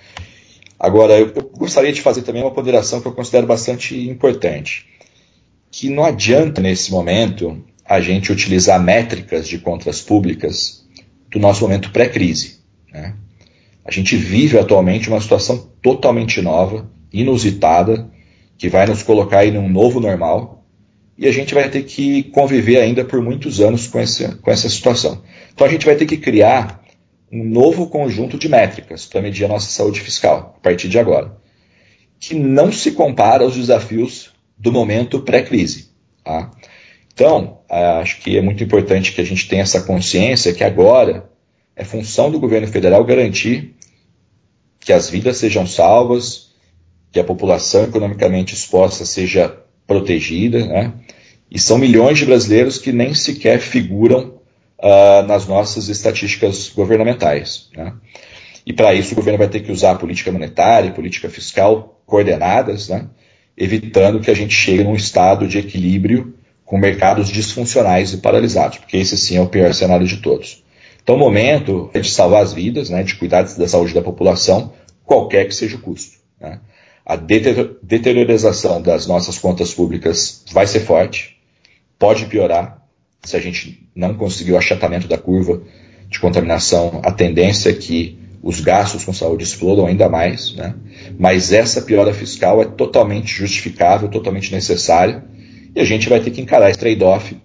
Agora, 0.78 1.18
eu, 1.18 1.32
eu 1.34 1.42
gostaria 1.56 1.92
de 1.92 2.02
fazer 2.02 2.22
também 2.22 2.42
uma 2.42 2.50
ponderação 2.50 3.00
que 3.00 3.08
eu 3.08 3.12
considero 3.12 3.46
bastante 3.46 3.96
importante, 4.08 4.86
que 5.70 5.88
não 5.88 6.04
adianta 6.04 6.60
nesse 6.60 6.90
momento 6.90 7.64
a 7.84 8.00
gente 8.00 8.32
utilizar 8.32 8.82
métricas 8.82 9.48
de 9.48 9.58
contas 9.58 10.00
públicas 10.00 10.84
do 11.30 11.38
nosso 11.38 11.62
momento 11.62 11.90
pré-crise. 11.90 12.58
Né? 12.92 13.14
A 13.84 13.90
gente 13.90 14.16
vive 14.16 14.58
atualmente 14.58 15.08
uma 15.08 15.20
situação 15.20 15.70
totalmente 15.80 16.42
nova, 16.42 16.90
inusitada, 17.12 18.10
que 18.58 18.68
vai 18.68 18.86
nos 18.86 19.02
colocar 19.02 19.38
aí 19.38 19.50
num 19.50 19.68
novo 19.68 20.00
normal 20.00 20.64
e 21.18 21.26
a 21.26 21.32
gente 21.32 21.54
vai 21.54 21.68
ter 21.70 21.82
que 21.84 22.24
conviver 22.24 22.78
ainda 22.78 23.04
por 23.04 23.22
muitos 23.22 23.60
anos 23.60 23.86
com 23.86 23.98
essa, 23.98 24.36
com 24.36 24.50
essa 24.50 24.68
situação. 24.68 25.22
Então 25.54 25.66
a 25.66 25.70
gente 25.70 25.86
vai 25.86 25.94
ter 25.94 26.04
que 26.04 26.16
criar 26.16 26.82
um 27.30 27.44
novo 27.44 27.88
conjunto 27.88 28.38
de 28.38 28.48
métricas 28.48 29.06
para 29.06 29.22
medir 29.22 29.44
a 29.44 29.48
nossa 29.48 29.68
saúde 29.68 30.00
fiscal 30.00 30.54
a 30.56 30.60
partir 30.60 30.88
de 30.88 30.98
agora, 30.98 31.36
que 32.20 32.34
não 32.34 32.70
se 32.72 32.92
compara 32.92 33.44
aos 33.44 33.56
desafios 33.56 34.32
do 34.56 34.72
momento 34.72 35.20
pré-crise. 35.20 35.90
Tá? 36.24 36.50
Então, 37.12 37.60
acho 37.68 38.20
que 38.20 38.36
é 38.36 38.42
muito 38.42 38.62
importante 38.62 39.12
que 39.12 39.20
a 39.20 39.24
gente 39.24 39.48
tenha 39.48 39.62
essa 39.62 39.82
consciência 39.82 40.52
que 40.52 40.64
agora 40.64 41.28
é 41.74 41.84
função 41.84 42.30
do 42.30 42.40
governo 42.40 42.68
federal 42.68 43.04
garantir 43.04 43.74
que 44.80 44.92
as 44.92 45.10
vidas 45.10 45.36
sejam 45.36 45.66
salvas, 45.66 46.50
que 47.10 47.18
a 47.18 47.24
população 47.24 47.84
economicamente 47.84 48.54
exposta 48.54 49.04
seja 49.04 49.56
protegida, 49.86 50.64
né? 50.66 50.92
E 51.50 51.58
são 51.58 51.78
milhões 51.78 52.18
de 52.18 52.26
brasileiros 52.26 52.78
que 52.78 52.92
nem 52.92 53.14
sequer 53.14 53.60
figuram 53.60 54.35
uh, 54.78 55.26
nas 55.26 55.46
nossas 55.46 55.88
estatísticas 55.88 56.68
governamentais. 56.68 57.68
Né? 57.76 57.92
E 58.64 58.72
para 58.72 58.94
isso 58.94 59.12
o 59.12 59.16
governo 59.16 59.38
vai 59.38 59.48
ter 59.48 59.60
que 59.60 59.72
usar 59.72 59.96
política 59.96 60.32
monetária 60.32 60.88
e 60.88 60.92
política 60.92 61.28
fiscal 61.28 62.00
coordenadas, 62.06 62.88
né? 62.88 63.06
evitando 63.56 64.20
que 64.20 64.30
a 64.30 64.34
gente 64.34 64.54
chegue 64.54 64.84
num 64.84 64.94
estado 64.94 65.46
de 65.48 65.58
equilíbrio 65.58 66.34
com 66.64 66.78
mercados 66.78 67.28
disfuncionais 67.28 68.12
e 68.12 68.18
paralisados, 68.18 68.78
porque 68.78 68.96
esse 68.96 69.16
sim 69.16 69.36
é 69.36 69.40
o 69.40 69.46
pior 69.46 69.72
cenário 69.72 70.06
de 70.06 70.18
todos. 70.18 70.64
Então 71.02 71.14
o 71.14 71.18
momento 71.18 71.90
é 71.94 72.00
de 72.00 72.10
salvar 72.10 72.42
as 72.42 72.52
vidas, 72.52 72.90
né, 72.90 73.02
de 73.02 73.14
cuidar 73.14 73.42
da 73.42 73.68
saúde 73.68 73.94
da 73.94 74.02
população, 74.02 74.72
qualquer 75.04 75.46
que 75.46 75.54
seja 75.54 75.76
o 75.76 75.80
custo. 75.80 76.16
Né? 76.40 76.58
a 77.06 77.14
deteriorização 77.14 78.82
das 78.82 79.06
nossas 79.06 79.38
contas 79.38 79.72
públicas 79.72 80.44
vai 80.50 80.66
ser 80.66 80.80
forte, 80.80 81.36
pode 81.96 82.26
piorar 82.26 82.82
se 83.28 83.36
a 83.36 83.40
gente 83.40 83.88
não 83.94 84.14
conseguir 84.14 84.52
o 84.52 84.58
achatamento 84.58 85.08
da 85.08 85.18
curva 85.18 85.62
de 86.08 86.18
contaminação. 86.20 87.00
A 87.02 87.10
tendência 87.10 87.70
é 87.70 87.72
que 87.72 88.18
os 88.42 88.60
gastos 88.60 89.04
com 89.04 89.12
saúde 89.12 89.42
explodam 89.42 89.86
ainda 89.86 90.08
mais, 90.08 90.54
né? 90.54 90.74
mas 91.18 91.52
essa 91.52 91.82
piora 91.82 92.14
fiscal 92.14 92.62
é 92.62 92.64
totalmente 92.64 93.34
justificável, 93.34 94.08
totalmente 94.08 94.52
necessária, 94.52 95.24
e 95.74 95.80
a 95.80 95.84
gente 95.84 96.08
vai 96.08 96.20
ter 96.20 96.30
que 96.30 96.40
encarar 96.40 96.70
esse 96.70 96.78
trade-off 96.78 97.36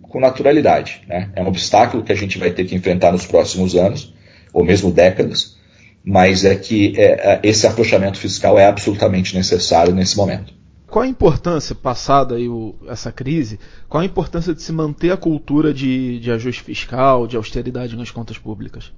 com 0.00 0.18
naturalidade. 0.18 1.02
Né? 1.06 1.30
É 1.36 1.42
um 1.42 1.46
obstáculo 1.46 2.02
que 2.02 2.12
a 2.12 2.16
gente 2.16 2.38
vai 2.38 2.50
ter 2.50 2.64
que 2.64 2.74
enfrentar 2.74 3.12
nos 3.12 3.26
próximos 3.26 3.76
anos, 3.76 4.14
ou 4.52 4.64
mesmo 4.64 4.90
décadas, 4.90 5.56
mas 6.04 6.44
é 6.44 6.54
que 6.54 6.94
é, 6.96 7.04
é, 7.04 7.40
esse 7.42 7.66
afrouxamento 7.66 8.18
fiscal 8.18 8.58
é 8.58 8.66
absolutamente 8.66 9.36
necessário 9.36 9.94
nesse 9.94 10.16
momento. 10.16 10.52
Qual 10.92 11.02
a 11.02 11.08
importância, 11.08 11.74
passada 11.74 12.36
aí 12.36 12.50
o, 12.50 12.74
essa 12.86 13.10
crise, 13.10 13.58
qual 13.88 14.02
a 14.02 14.04
importância 14.04 14.52
de 14.52 14.60
se 14.60 14.70
manter 14.72 15.10
a 15.10 15.16
cultura 15.16 15.72
de, 15.72 16.20
de 16.20 16.30
ajuste 16.30 16.62
fiscal, 16.62 17.26
de 17.26 17.34
austeridade 17.34 17.96
nas 17.96 18.10
contas 18.10 18.36
públicas? 18.36 18.92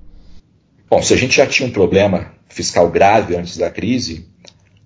Bom, 0.90 1.00
se 1.00 1.14
a 1.14 1.16
gente 1.16 1.36
já 1.36 1.46
tinha 1.46 1.68
um 1.68 1.70
problema 1.70 2.32
fiscal 2.48 2.90
grave 2.90 3.36
antes 3.36 3.56
da 3.56 3.70
crise, 3.70 4.28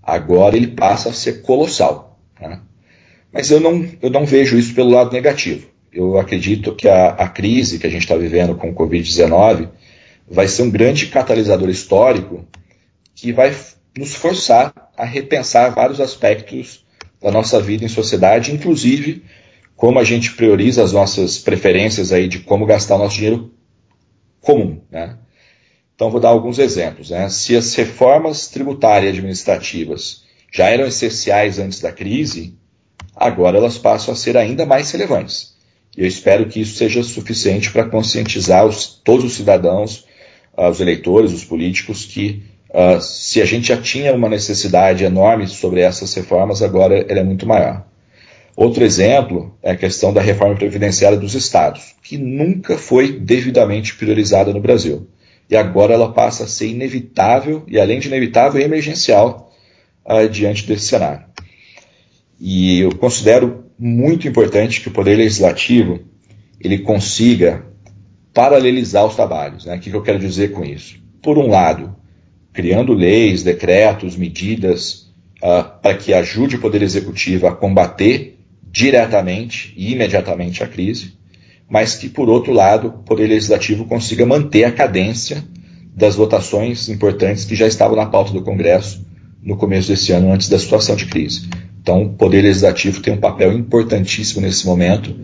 agora 0.03 0.55
ele 0.55 0.66
passa 0.66 1.09
a 1.09 1.12
ser 1.14 1.40
colossal. 1.40 2.21
Né? 2.38 2.61
Mas 3.33 3.51
eu 3.51 3.59
não, 3.59 3.88
eu 4.03 4.11
não 4.11 4.27
vejo 4.27 4.59
isso 4.59 4.75
pelo 4.75 4.90
lado 4.90 5.11
negativo. 5.11 5.66
Eu 5.90 6.18
acredito 6.18 6.75
que 6.75 6.87
a, 6.90 7.09
a 7.12 7.27
crise 7.27 7.79
que 7.79 7.87
a 7.87 7.90
gente 7.90 8.03
está 8.03 8.18
vivendo 8.18 8.55
com 8.55 8.68
o 8.68 8.75
Covid-19 8.75 9.71
vai 10.31 10.47
ser 10.47 10.61
um 10.61 10.71
grande 10.71 11.07
catalisador 11.07 11.71
histórico 11.71 12.47
que 13.14 13.33
vai 13.33 13.57
nos 13.97 14.14
forçar 14.14 14.75
a 14.94 15.07
repensar 15.07 15.75
vários 15.75 16.03
aspectos 16.03 16.87
da 17.21 17.31
nossa 17.31 17.61
vida 17.61 17.85
em 17.85 17.89
sociedade, 17.89 18.53
inclusive 18.53 19.25
como 19.77 19.99
a 19.99 20.05
gente 20.05 20.33
prioriza 20.33 20.83
as 20.83 20.93
nossas 20.93 21.39
preferências 21.39 22.13
aí 22.13 22.27
de 22.27 22.41
como 22.41 22.67
gastar 22.67 22.97
o 22.97 22.99
nosso 22.99 23.15
dinheiro 23.15 23.53
comum. 24.41 24.81
Né? 24.91 25.17
Então, 25.95 26.11
vou 26.11 26.21
dar 26.21 26.31
alguns 26.31 26.59
exemplos. 26.59 27.11
Né? 27.11 27.29
Se 27.29 27.57
as 27.57 27.75
reformas 27.75 28.49
tributárias 28.49 29.07
e 29.07 29.19
administrativas 29.19 30.25
já 30.53 30.69
eram 30.69 30.87
essenciais 30.87 31.59
antes 31.59 31.81
da 31.81 31.93
crise, 31.93 32.57
agora 33.15 33.59
elas 33.59 33.79
passam 33.79 34.15
a 34.15 34.17
ser 34.17 34.37
ainda 34.37 34.67
mais 34.67 34.91
relevantes. 34.91 35.57
E 35.97 36.03
eu 36.03 36.07
espero 36.07 36.49
que 36.49 36.61
isso 36.61 36.77
seja 36.77 37.03
suficiente 37.03 37.71
para 37.71 37.89
conscientizar 37.89 38.67
os, 38.67 38.87
todos 38.87 39.25
os 39.25 39.35
cidadãos 39.35 40.07
aos 40.57 40.81
eleitores, 40.81 41.33
os 41.33 41.45
políticos, 41.45 42.05
que 42.05 42.43
uh, 42.71 43.01
se 43.01 43.41
a 43.41 43.45
gente 43.45 43.69
já 43.69 43.77
tinha 43.77 44.15
uma 44.15 44.29
necessidade 44.29 45.05
enorme 45.05 45.47
sobre 45.47 45.81
essas 45.81 46.13
reformas, 46.15 46.63
agora 46.63 47.05
ela 47.09 47.21
é 47.21 47.25
muito 47.25 47.47
maior. 47.47 47.85
Outro 48.57 48.83
exemplo 48.85 49.57
é 49.63 49.71
a 49.71 49.77
questão 49.77 50.13
da 50.13 50.21
reforma 50.21 50.57
previdenciária 50.57 51.17
dos 51.17 51.35
estados, 51.35 51.95
que 52.03 52.19
nunca 52.19 52.77
foi 52.77 53.13
devidamente 53.13 53.95
priorizada 53.95 54.53
no 54.53 54.61
Brasil. 54.61 55.07
E 55.49 55.57
agora 55.57 55.95
ela 55.95 56.13
passa 56.13 56.45
a 56.45 56.49
ser 56.49 56.67
inevitável, 56.67 57.63
e 57.69 57.79
além 57.79 58.01
de 58.01 58.09
inevitável, 58.09 58.61
emergencial 58.61 59.53
uh, 60.05 60.29
diante 60.29 60.67
desse 60.67 60.87
cenário. 60.87 61.25
E 62.41 62.81
eu 62.81 62.95
considero 62.97 63.65
muito 63.79 64.27
importante 64.27 64.81
que 64.81 64.89
o 64.89 64.93
Poder 64.93 65.17
Legislativo 65.17 66.01
ele 66.61 66.79
consiga 66.79 67.65
paralelizar 68.35 69.07
os 69.07 69.15
trabalhos. 69.15 69.65
Né? 69.65 69.77
O 69.77 69.81
que 69.81 69.93
eu 69.93 70.03
quero 70.03 70.19
dizer 70.19 70.53
com 70.53 70.65
isso? 70.65 71.01
Por 71.23 71.39
um 71.39 71.49
lado, 71.49 71.97
criando 72.59 72.92
leis, 72.92 73.44
decretos, 73.44 74.16
medidas 74.16 75.07
uh, 75.40 75.62
para 75.81 75.94
que 75.94 76.12
ajude 76.12 76.57
o 76.57 76.61
Poder 76.61 76.83
Executivo 76.83 77.47
a 77.47 77.55
combater 77.55 78.37
diretamente 78.68 79.73
e 79.77 79.92
imediatamente 79.92 80.64
a 80.64 80.66
crise, 80.66 81.12
mas 81.71 81.94
que, 81.94 82.09
por 82.09 82.29
outro 82.29 82.53
lado, 82.53 82.88
o 82.88 82.92
Poder 83.05 83.29
Legislativo 83.29 83.85
consiga 83.85 84.27
manter 84.27 84.64
a 84.64 84.73
cadência 84.73 85.44
das 85.94 86.16
votações 86.16 86.88
importantes 86.88 87.44
que 87.44 87.55
já 87.55 87.68
estavam 87.68 87.94
na 87.94 88.07
pauta 88.07 88.33
do 88.33 88.42
Congresso 88.42 89.07
no 89.40 89.57
começo 89.57 89.87
desse 89.87 90.11
ano, 90.11 90.33
antes 90.33 90.49
da 90.49 90.59
situação 90.59 90.97
de 90.97 91.07
crise. 91.07 91.49
Então, 91.81 92.03
o 92.03 92.09
Poder 92.14 92.42
Legislativo 92.42 93.01
tem 93.01 93.14
um 93.14 93.21
papel 93.21 93.53
importantíssimo 93.53 94.40
nesse 94.40 94.66
momento, 94.66 95.14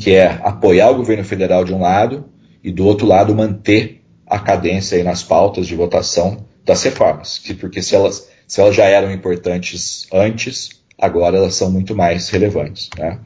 que 0.00 0.10
é 0.10 0.26
apoiar 0.42 0.90
o 0.90 0.96
governo 0.96 1.22
federal 1.22 1.64
de 1.64 1.72
um 1.72 1.80
lado 1.80 2.24
e, 2.60 2.72
do 2.72 2.84
outro 2.84 3.06
lado, 3.06 3.32
manter 3.32 4.02
a 4.26 4.40
cadência 4.40 5.04
nas 5.04 5.22
pautas 5.22 5.68
de 5.68 5.76
votação 5.76 6.50
das 6.64 6.82
reformas, 6.82 7.38
que, 7.38 7.54
porque 7.54 7.82
se 7.82 7.94
elas, 7.94 8.28
se 8.46 8.60
elas 8.60 8.74
já 8.74 8.84
eram 8.84 9.10
importantes 9.10 10.06
antes, 10.12 10.82
agora 10.98 11.36
elas 11.36 11.54
são 11.54 11.70
muito 11.70 11.94
mais 11.94 12.28
relevantes. 12.28 12.88
Né? 12.96 13.18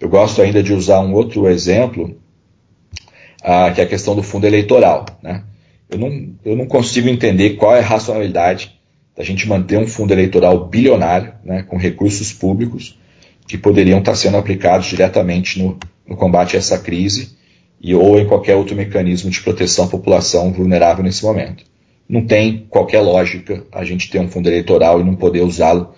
Eu 0.00 0.08
gosto 0.08 0.42
ainda 0.42 0.62
de 0.62 0.72
usar 0.72 1.00
um 1.00 1.12
outro 1.12 1.48
exemplo, 1.48 2.16
ah, 3.42 3.70
que 3.70 3.80
é 3.80 3.84
a 3.84 3.88
questão 3.88 4.16
do 4.16 4.22
fundo 4.22 4.46
eleitoral. 4.46 5.06
Né? 5.22 5.44
Eu, 5.88 5.98
não, 5.98 6.34
eu 6.44 6.56
não 6.56 6.66
consigo 6.66 7.08
entender 7.08 7.50
qual 7.50 7.74
é 7.74 7.80
a 7.80 7.84
racionalidade 7.84 8.78
da 9.16 9.24
gente 9.24 9.48
manter 9.48 9.76
um 9.76 9.86
fundo 9.86 10.12
eleitoral 10.12 10.66
bilionário, 10.66 11.34
né, 11.44 11.62
com 11.62 11.76
recursos 11.76 12.32
públicos, 12.32 12.98
que 13.46 13.58
poderiam 13.58 13.98
estar 13.98 14.14
sendo 14.14 14.36
aplicados 14.36 14.86
diretamente 14.86 15.60
no, 15.60 15.78
no 16.06 16.16
combate 16.16 16.56
a 16.56 16.58
essa 16.58 16.78
crise 16.78 17.36
e 17.80 17.94
ou 17.94 18.18
em 18.18 18.26
qualquer 18.26 18.54
outro 18.56 18.76
mecanismo 18.76 19.30
de 19.30 19.40
proteção 19.40 19.86
à 19.86 19.88
população 19.88 20.52
vulnerável 20.52 21.04
nesse 21.04 21.24
momento. 21.24 21.64
Não 22.10 22.26
tem 22.26 22.66
qualquer 22.68 23.00
lógica 23.02 23.64
a 23.70 23.84
gente 23.84 24.10
ter 24.10 24.18
um 24.18 24.28
fundo 24.28 24.48
eleitoral 24.48 25.00
e 25.00 25.04
não 25.04 25.14
poder 25.14 25.42
usá-lo 25.42 25.94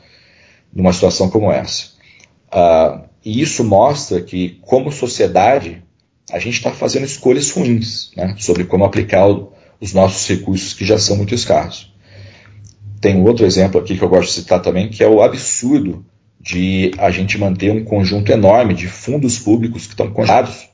numa 0.70 0.92
situação 0.92 1.31
como 1.31 1.51
essa. 1.51 1.87
Uh, 2.53 3.09
e 3.25 3.40
isso 3.40 3.64
mostra 3.64 4.20
que, 4.20 4.59
como 4.61 4.92
sociedade, 4.92 5.83
a 6.31 6.38
gente 6.38 6.59
está 6.59 6.70
fazendo 6.70 7.07
escolhas 7.07 7.51
ruins 7.51 8.11
né, 8.14 8.35
sobre 8.38 8.64
como 8.64 8.85
aplicar 8.85 9.27
o, 9.27 9.55
os 9.81 9.94
nossos 9.94 10.29
recursos 10.29 10.75
que 10.75 10.85
já 10.85 10.98
são 10.98 11.16
muito 11.16 11.35
escassos. 11.35 11.90
Tem 13.01 13.16
um 13.16 13.25
outro 13.25 13.46
exemplo 13.46 13.81
aqui 13.81 13.96
que 13.96 14.05
eu 14.05 14.09
gosto 14.11 14.29
de 14.29 14.35
citar 14.35 14.61
também, 14.61 14.90
que 14.90 15.03
é 15.03 15.09
o 15.09 15.22
absurdo 15.22 16.05
de 16.38 16.90
a 16.98 17.11
gente 17.11 17.38
manter 17.38 17.70
um 17.72 17.85
conjunto 17.85 18.31
enorme 18.31 18.75
de 18.75 18.87
fundos 18.87 19.38
públicos 19.38 19.87
que 19.87 19.94
estão 19.94 20.12
congelados 20.12 20.68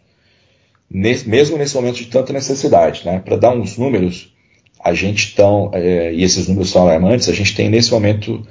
mesmo 0.91 1.57
nesse 1.57 1.77
momento 1.77 1.99
de 1.99 2.07
tanta 2.07 2.33
necessidade. 2.33 3.03
Né? 3.05 3.21
Para 3.21 3.37
dar 3.37 3.55
uns 3.55 3.79
números, 3.79 4.35
a 4.83 4.95
gente 4.95 5.35
tão, 5.35 5.71
é, 5.73 6.13
e 6.13 6.23
esses 6.23 6.49
números 6.49 6.71
são 6.71 6.83
alarmantes, 6.83 7.29
a 7.29 7.33
gente 7.33 7.55
tem 7.55 7.69
nesse 7.69 7.91
momento 7.91 8.47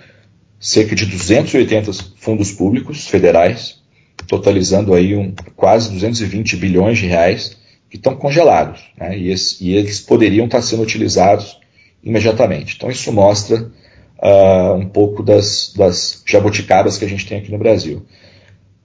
cerca 0.60 0.96
de 0.96 1.06
280 1.06 1.92
fundos 2.18 2.52
públicos 2.52 3.08
federais, 3.08 3.82
totalizando 4.28 4.94
aí 4.94 5.16
um, 5.16 5.34
quase 5.56 5.92
220 5.92 6.56
bilhões 6.58 6.98
de 6.98 7.06
reais 7.06 7.58
que 7.90 7.98
estão 7.98 8.16
congelados, 8.16 8.82
né? 8.98 9.18
e, 9.18 9.32
esse, 9.32 9.63
e, 9.63 9.76
eles 9.76 10.00
poderiam 10.00 10.46
estar 10.46 10.62
sendo 10.62 10.84
utilizados 10.84 11.58
imediatamente. 12.04 12.76
Então 12.76 12.90
isso 12.90 13.12
mostra 13.13 13.72
uh, 14.20 14.74
um 14.76 14.88
pouco 14.90 15.24
das, 15.24 15.74
das 15.76 16.22
jabuticabas 16.26 16.98
que 16.98 17.06
a 17.06 17.10
gente 17.10 17.26
tem 17.26 17.38
aqui 17.38 17.52
no 17.52 17.58
Brasil 17.58 18.06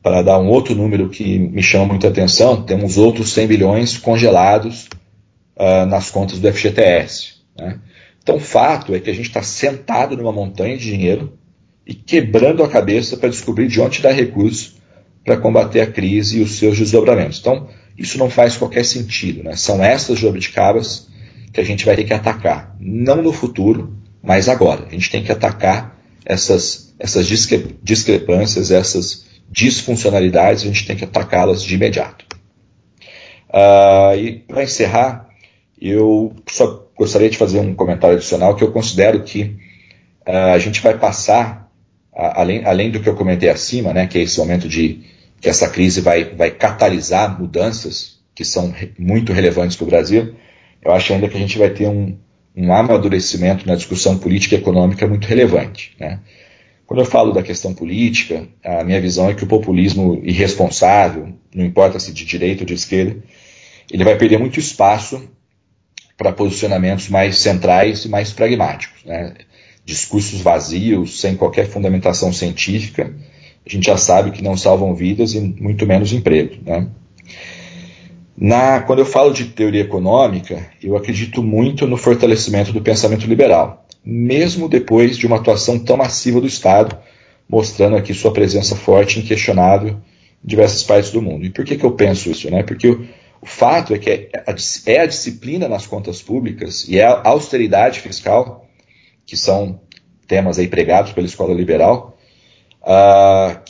para 0.03 0.23
dar 0.23 0.39
um 0.39 0.49
outro 0.49 0.75
número 0.75 1.09
que 1.09 1.39
me 1.39 1.63
chama 1.63 1.87
muita 1.87 2.09
atenção, 2.09 2.63
temos 2.63 2.99
outros 2.99 3.33
100 3.33 3.47
bilhões 3.47 3.97
congelados 3.97 4.89
uh, 5.57 5.87
nas 5.87 6.11
contas 6.11 6.39
do 6.39 6.53
FGTS. 6.53 7.35
Né? 7.57 7.79
Então, 8.23 8.37
o 8.37 8.41
fato 8.41 8.95
é 8.95 9.01
que 9.01 9.11
a 9.11 9.15
gente 9.15 9.29
está 9.29 9.43
sentado 9.43 10.17
numa 10.17 10.33
montanha 10.33 10.77
de 10.77 10.85
dinheiro 10.85 11.39
e 11.87 11.95
quebrando 11.95 12.63
a 12.63 12.69
cabeça 12.69 13.17
para 13.17 13.29
descobrir 13.29 13.67
de 13.67 13.81
onde 13.81 14.01
dar 14.01 14.13
recursos 14.13 14.81
para 15.25 15.37
combater 15.37 15.81
a 15.81 15.87
crise 15.87 16.39
e 16.39 16.43
os 16.43 16.57
seus 16.59 16.79
desdobramentos. 16.79 17.39
Então, 17.41 17.69
isso 17.97 18.19
não 18.19 18.31
faz 18.31 18.57
qualquer 18.57 18.85
sentido. 18.85 19.43
Né? 19.43 19.57
São 19.57 19.83
essas 19.83 20.19
jabuticabas 20.19 21.09
que 21.53 21.61
a 21.61 21.65
gente 21.65 21.85
vai 21.85 21.97
ter 21.97 22.05
que 22.05 22.15
atacar. 22.15 22.77
Não 22.81 23.21
no 23.21 23.33
futuro, 23.33 23.97
mas 24.23 24.49
agora. 24.49 24.87
A 24.87 24.91
gente 24.91 25.11
tem 25.11 25.23
que 25.23 25.33
atacar 25.33 25.99
essas, 26.25 26.95
essas 26.99 27.27
discrepâncias, 27.27 28.71
essas 28.71 29.27
disfuncionalidades, 29.51 30.63
a 30.63 30.67
gente 30.67 30.87
tem 30.87 30.97
que 30.97 31.05
atacá-las 31.05 31.63
de 31.63 31.75
imediato. 31.75 32.25
Uh, 33.51 34.17
e 34.17 34.33
para 34.49 34.63
encerrar, 34.63 35.29
eu 35.91 36.33
só 36.47 36.87
gostaria 36.97 37.29
de 37.29 37.37
fazer 37.37 37.59
um 37.59 37.75
comentário 37.75 38.17
adicional 38.17 38.55
que 38.55 38.63
eu 38.63 38.71
considero 38.71 39.23
que 39.25 39.57
uh, 40.27 40.55
a 40.55 40.59
gente 40.59 40.81
vai 40.81 40.97
passar, 40.97 41.69
além, 42.15 42.65
além 42.65 42.91
do 42.91 43.01
que 43.01 43.09
eu 43.09 43.17
comentei 43.17 43.49
acima, 43.49 43.93
né, 43.93 44.07
que 44.07 44.19
é 44.19 44.23
esse 44.23 44.39
momento 44.39 44.69
de 44.69 45.01
que 45.41 45.49
essa 45.49 45.69
crise 45.69 46.01
vai, 46.01 46.25
vai 46.25 46.53
catalisar 46.53 47.41
mudanças 47.41 48.21
que 48.35 48.45
são 48.45 48.73
muito 48.97 49.33
relevantes 49.33 49.77
para 49.77 49.85
o 49.85 49.89
Brasil, 49.89 50.35
eu 50.81 50.93
acho 50.93 51.13
ainda 51.13 51.29
que 51.29 51.37
a 51.37 51.41
gente 51.41 51.59
vai 51.59 51.71
ter 51.71 51.89
um, 51.89 52.17
um 52.57 52.73
amadurecimento 52.73 53.67
na 53.67 53.75
discussão 53.75 54.19
política 54.19 54.55
e 54.55 54.59
econômica 54.59 55.07
muito 55.07 55.27
relevante. 55.27 55.97
Né? 55.99 56.21
Quando 56.87 57.01
eu 57.01 57.07
falo 57.07 57.33
da 57.33 57.43
questão 57.43 57.75
política, 57.75 58.47
a 58.65 58.85
minha 58.85 59.01
visão 59.01 59.29
é 59.29 59.35
que 59.35 59.45
o 59.45 59.49
populismo 59.49 60.21
irresponsável, 60.23 61.35
não 61.55 61.65
importa 61.65 61.99
se 61.99 62.13
de 62.13 62.25
direita 62.25 62.63
ou 62.63 62.67
de 62.67 62.75
esquerda, 62.75 63.17
ele 63.91 64.05
vai 64.05 64.17
perder 64.17 64.39
muito 64.39 64.61
espaço 64.61 65.29
para 66.17 66.33
posicionamentos 66.33 67.09
mais 67.09 67.39
centrais 67.39 68.05
e 68.05 68.09
mais 68.09 68.33
pragmáticos. 68.33 69.05
Né? 69.05 69.35
Discursos 69.85 70.41
vazios, 70.41 71.21
sem 71.21 71.35
qualquer 71.35 71.67
fundamentação 71.67 72.33
científica, 72.33 73.15
a 73.65 73.69
gente 73.69 73.87
já 73.87 73.97
sabe 73.97 74.31
que 74.31 74.43
não 74.43 74.57
salvam 74.57 74.95
vidas 74.95 75.35
e 75.35 75.41
muito 75.41 75.87
menos 75.87 76.13
emprego. 76.13 76.57
Né? 76.65 76.89
Na, 78.37 78.81
quando 78.81 79.01
eu 79.01 79.07
falo 79.07 79.33
de 79.33 79.47
teoria 79.47 79.83
econômica, 79.83 80.67
eu 80.83 80.97
acredito 80.97 81.43
muito 81.43 81.87
no 81.87 81.97
fortalecimento 81.97 82.73
do 82.73 82.81
pensamento 82.81 83.27
liberal 83.27 83.83
mesmo 84.05 84.69
depois 84.69 85.17
de 85.17 85.27
uma 85.27 85.37
atuação 85.37 85.79
tão 85.79 85.97
massiva 85.97 86.41
do 86.41 86.47
Estado, 86.47 86.99
mostrando 87.49 87.97
aqui 87.97 88.13
sua 88.13 88.33
presença 88.33 88.75
forte 88.75 89.19
e 89.19 89.23
inquestionável 89.23 89.91
em 90.45 90.47
diversas 90.47 90.83
partes 90.83 91.11
do 91.11 91.23
mundo. 91.23 91.45
E 91.45 91.51
por 91.51 91.65
que, 91.65 91.77
que 91.77 91.85
eu 91.85 91.93
penso 91.93 92.31
isso? 92.31 92.51
Né? 92.51 92.63
Porque 92.63 92.99
o 93.43 93.47
fato 93.47 93.93
é 93.93 93.99
que 93.99 94.09
é 94.09 94.31
a, 94.47 94.55
é 94.87 95.01
a, 95.01 95.07
disciplina 95.07 95.69
nas 95.69 95.85
contas 95.85 96.23
públicas 96.23 96.87
e 96.89 97.01
é 97.01 97.05
a 97.05 97.23
austeridade 97.25 97.99
fiscal, 97.99 98.69
que 99.27 99.37
são 99.37 99.81
temas 100.29 100.61
aí 100.61 100.69
pregados 100.69 101.13
pela 101.13 101.27
escola 101.27 101.53
liberal, 101.53 102.17
uh, 102.83 103.61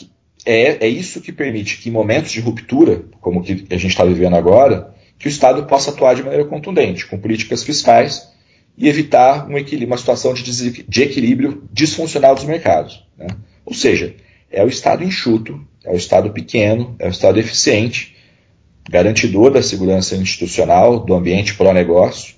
é, 0.45 0.85
é 0.85 0.87
isso 0.87 1.21
que 1.21 1.31
permite 1.31 1.79
que 1.79 1.89
em 1.89 1.91
momentos 1.91 2.31
de 2.31 2.39
ruptura, 2.39 3.03
como 3.19 3.41
que 3.41 3.65
a 3.71 3.77
gente 3.77 3.87
está 3.87 4.05
vivendo 4.05 4.35
agora, 4.35 4.93
que 5.17 5.27
o 5.27 5.29
Estado 5.29 5.65
possa 5.65 5.89
atuar 5.89 6.13
de 6.13 6.21
maneira 6.21 6.45
contundente, 6.45 7.07
com 7.07 7.17
políticas 7.17 7.63
fiscais 7.63 8.31
e 8.77 8.87
evitar 8.87 9.47
um 9.47 9.55
uma 9.85 9.97
situação 9.97 10.33
de, 10.35 10.83
de 10.83 11.01
equilíbrio 11.01 11.63
disfuncional 11.71 12.35
dos 12.35 12.43
mercados. 12.43 13.03
Né? 13.17 13.27
Ou 13.65 13.73
seja, 13.73 14.15
é 14.51 14.63
o 14.63 14.67
Estado 14.67 15.03
enxuto, 15.03 15.65
é 15.83 15.91
o 15.91 15.95
Estado 15.95 16.29
pequeno, 16.31 16.95
é 16.99 17.07
o 17.07 17.11
Estado 17.11 17.39
eficiente, 17.39 18.15
garantidor 18.89 19.51
da 19.51 19.61
segurança 19.61 20.15
institucional, 20.15 20.99
do 20.99 21.13
ambiente 21.13 21.55
pró-negócio, 21.55 22.35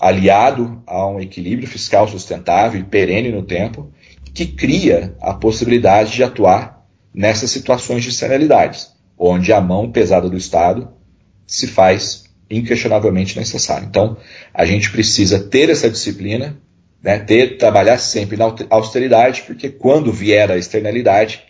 aliado 0.00 0.82
a 0.86 1.06
um 1.06 1.20
equilíbrio 1.20 1.68
fiscal 1.68 2.06
sustentável 2.08 2.80
e 2.80 2.84
perene 2.84 3.30
no 3.30 3.42
tempo, 3.42 3.90
que 4.32 4.46
cria 4.46 5.16
a 5.20 5.34
possibilidade 5.34 6.12
de 6.12 6.22
atuar 6.22 6.86
nessas 7.12 7.50
situações 7.50 8.04
de 8.04 8.10
externalidades, 8.10 8.92
onde 9.18 9.52
a 9.52 9.60
mão 9.60 9.90
pesada 9.90 10.28
do 10.28 10.36
Estado 10.36 10.88
se 11.46 11.66
faz 11.66 12.24
inquestionavelmente 12.50 13.36
necessário. 13.36 13.86
Então, 13.88 14.16
a 14.54 14.64
gente 14.64 14.90
precisa 14.90 15.38
ter 15.40 15.68
essa 15.68 15.90
disciplina, 15.90 16.56
né, 17.02 17.18
ter, 17.18 17.58
trabalhar 17.58 17.98
sempre 17.98 18.36
na 18.36 18.54
austeridade, 18.70 19.42
porque 19.46 19.68
quando 19.68 20.12
vier 20.12 20.50
a 20.50 20.56
externalidade, 20.56 21.42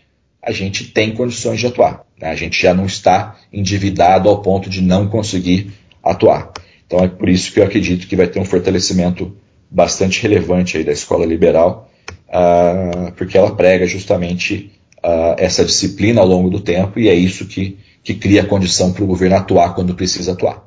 a 0.48 0.52
gente 0.52 0.84
tem 0.84 1.12
condições 1.12 1.60
de 1.60 1.66
atuar. 1.66 2.04
Né? 2.18 2.30
A 2.30 2.34
gente 2.34 2.60
já 2.60 2.72
não 2.72 2.86
está 2.86 3.36
endividado 3.52 4.30
ao 4.30 4.40
ponto 4.40 4.70
de 4.70 4.80
não 4.80 5.06
conseguir 5.06 5.70
atuar. 6.02 6.50
Então, 6.86 7.00
é 7.04 7.08
por 7.08 7.28
isso 7.28 7.52
que 7.52 7.60
eu 7.60 7.64
acredito 7.64 8.06
que 8.06 8.16
vai 8.16 8.26
ter 8.26 8.40
um 8.40 8.46
fortalecimento 8.46 9.36
bastante 9.70 10.22
relevante 10.22 10.78
aí 10.78 10.84
da 10.84 10.92
escola 10.92 11.26
liberal, 11.26 11.90
uh, 12.28 13.12
porque 13.12 13.36
ela 13.36 13.54
prega 13.54 13.86
justamente 13.86 14.72
uh, 15.04 15.36
essa 15.36 15.62
disciplina 15.62 16.22
ao 16.22 16.26
longo 16.26 16.48
do 16.48 16.60
tempo 16.60 16.98
e 16.98 17.10
é 17.10 17.14
isso 17.14 17.44
que, 17.46 17.76
que 18.02 18.14
cria 18.14 18.40
a 18.40 18.46
condição 18.46 18.90
para 18.90 19.04
o 19.04 19.06
governo 19.06 19.36
atuar 19.36 19.74
quando 19.74 19.94
precisa 19.94 20.32
atuar. 20.32 20.66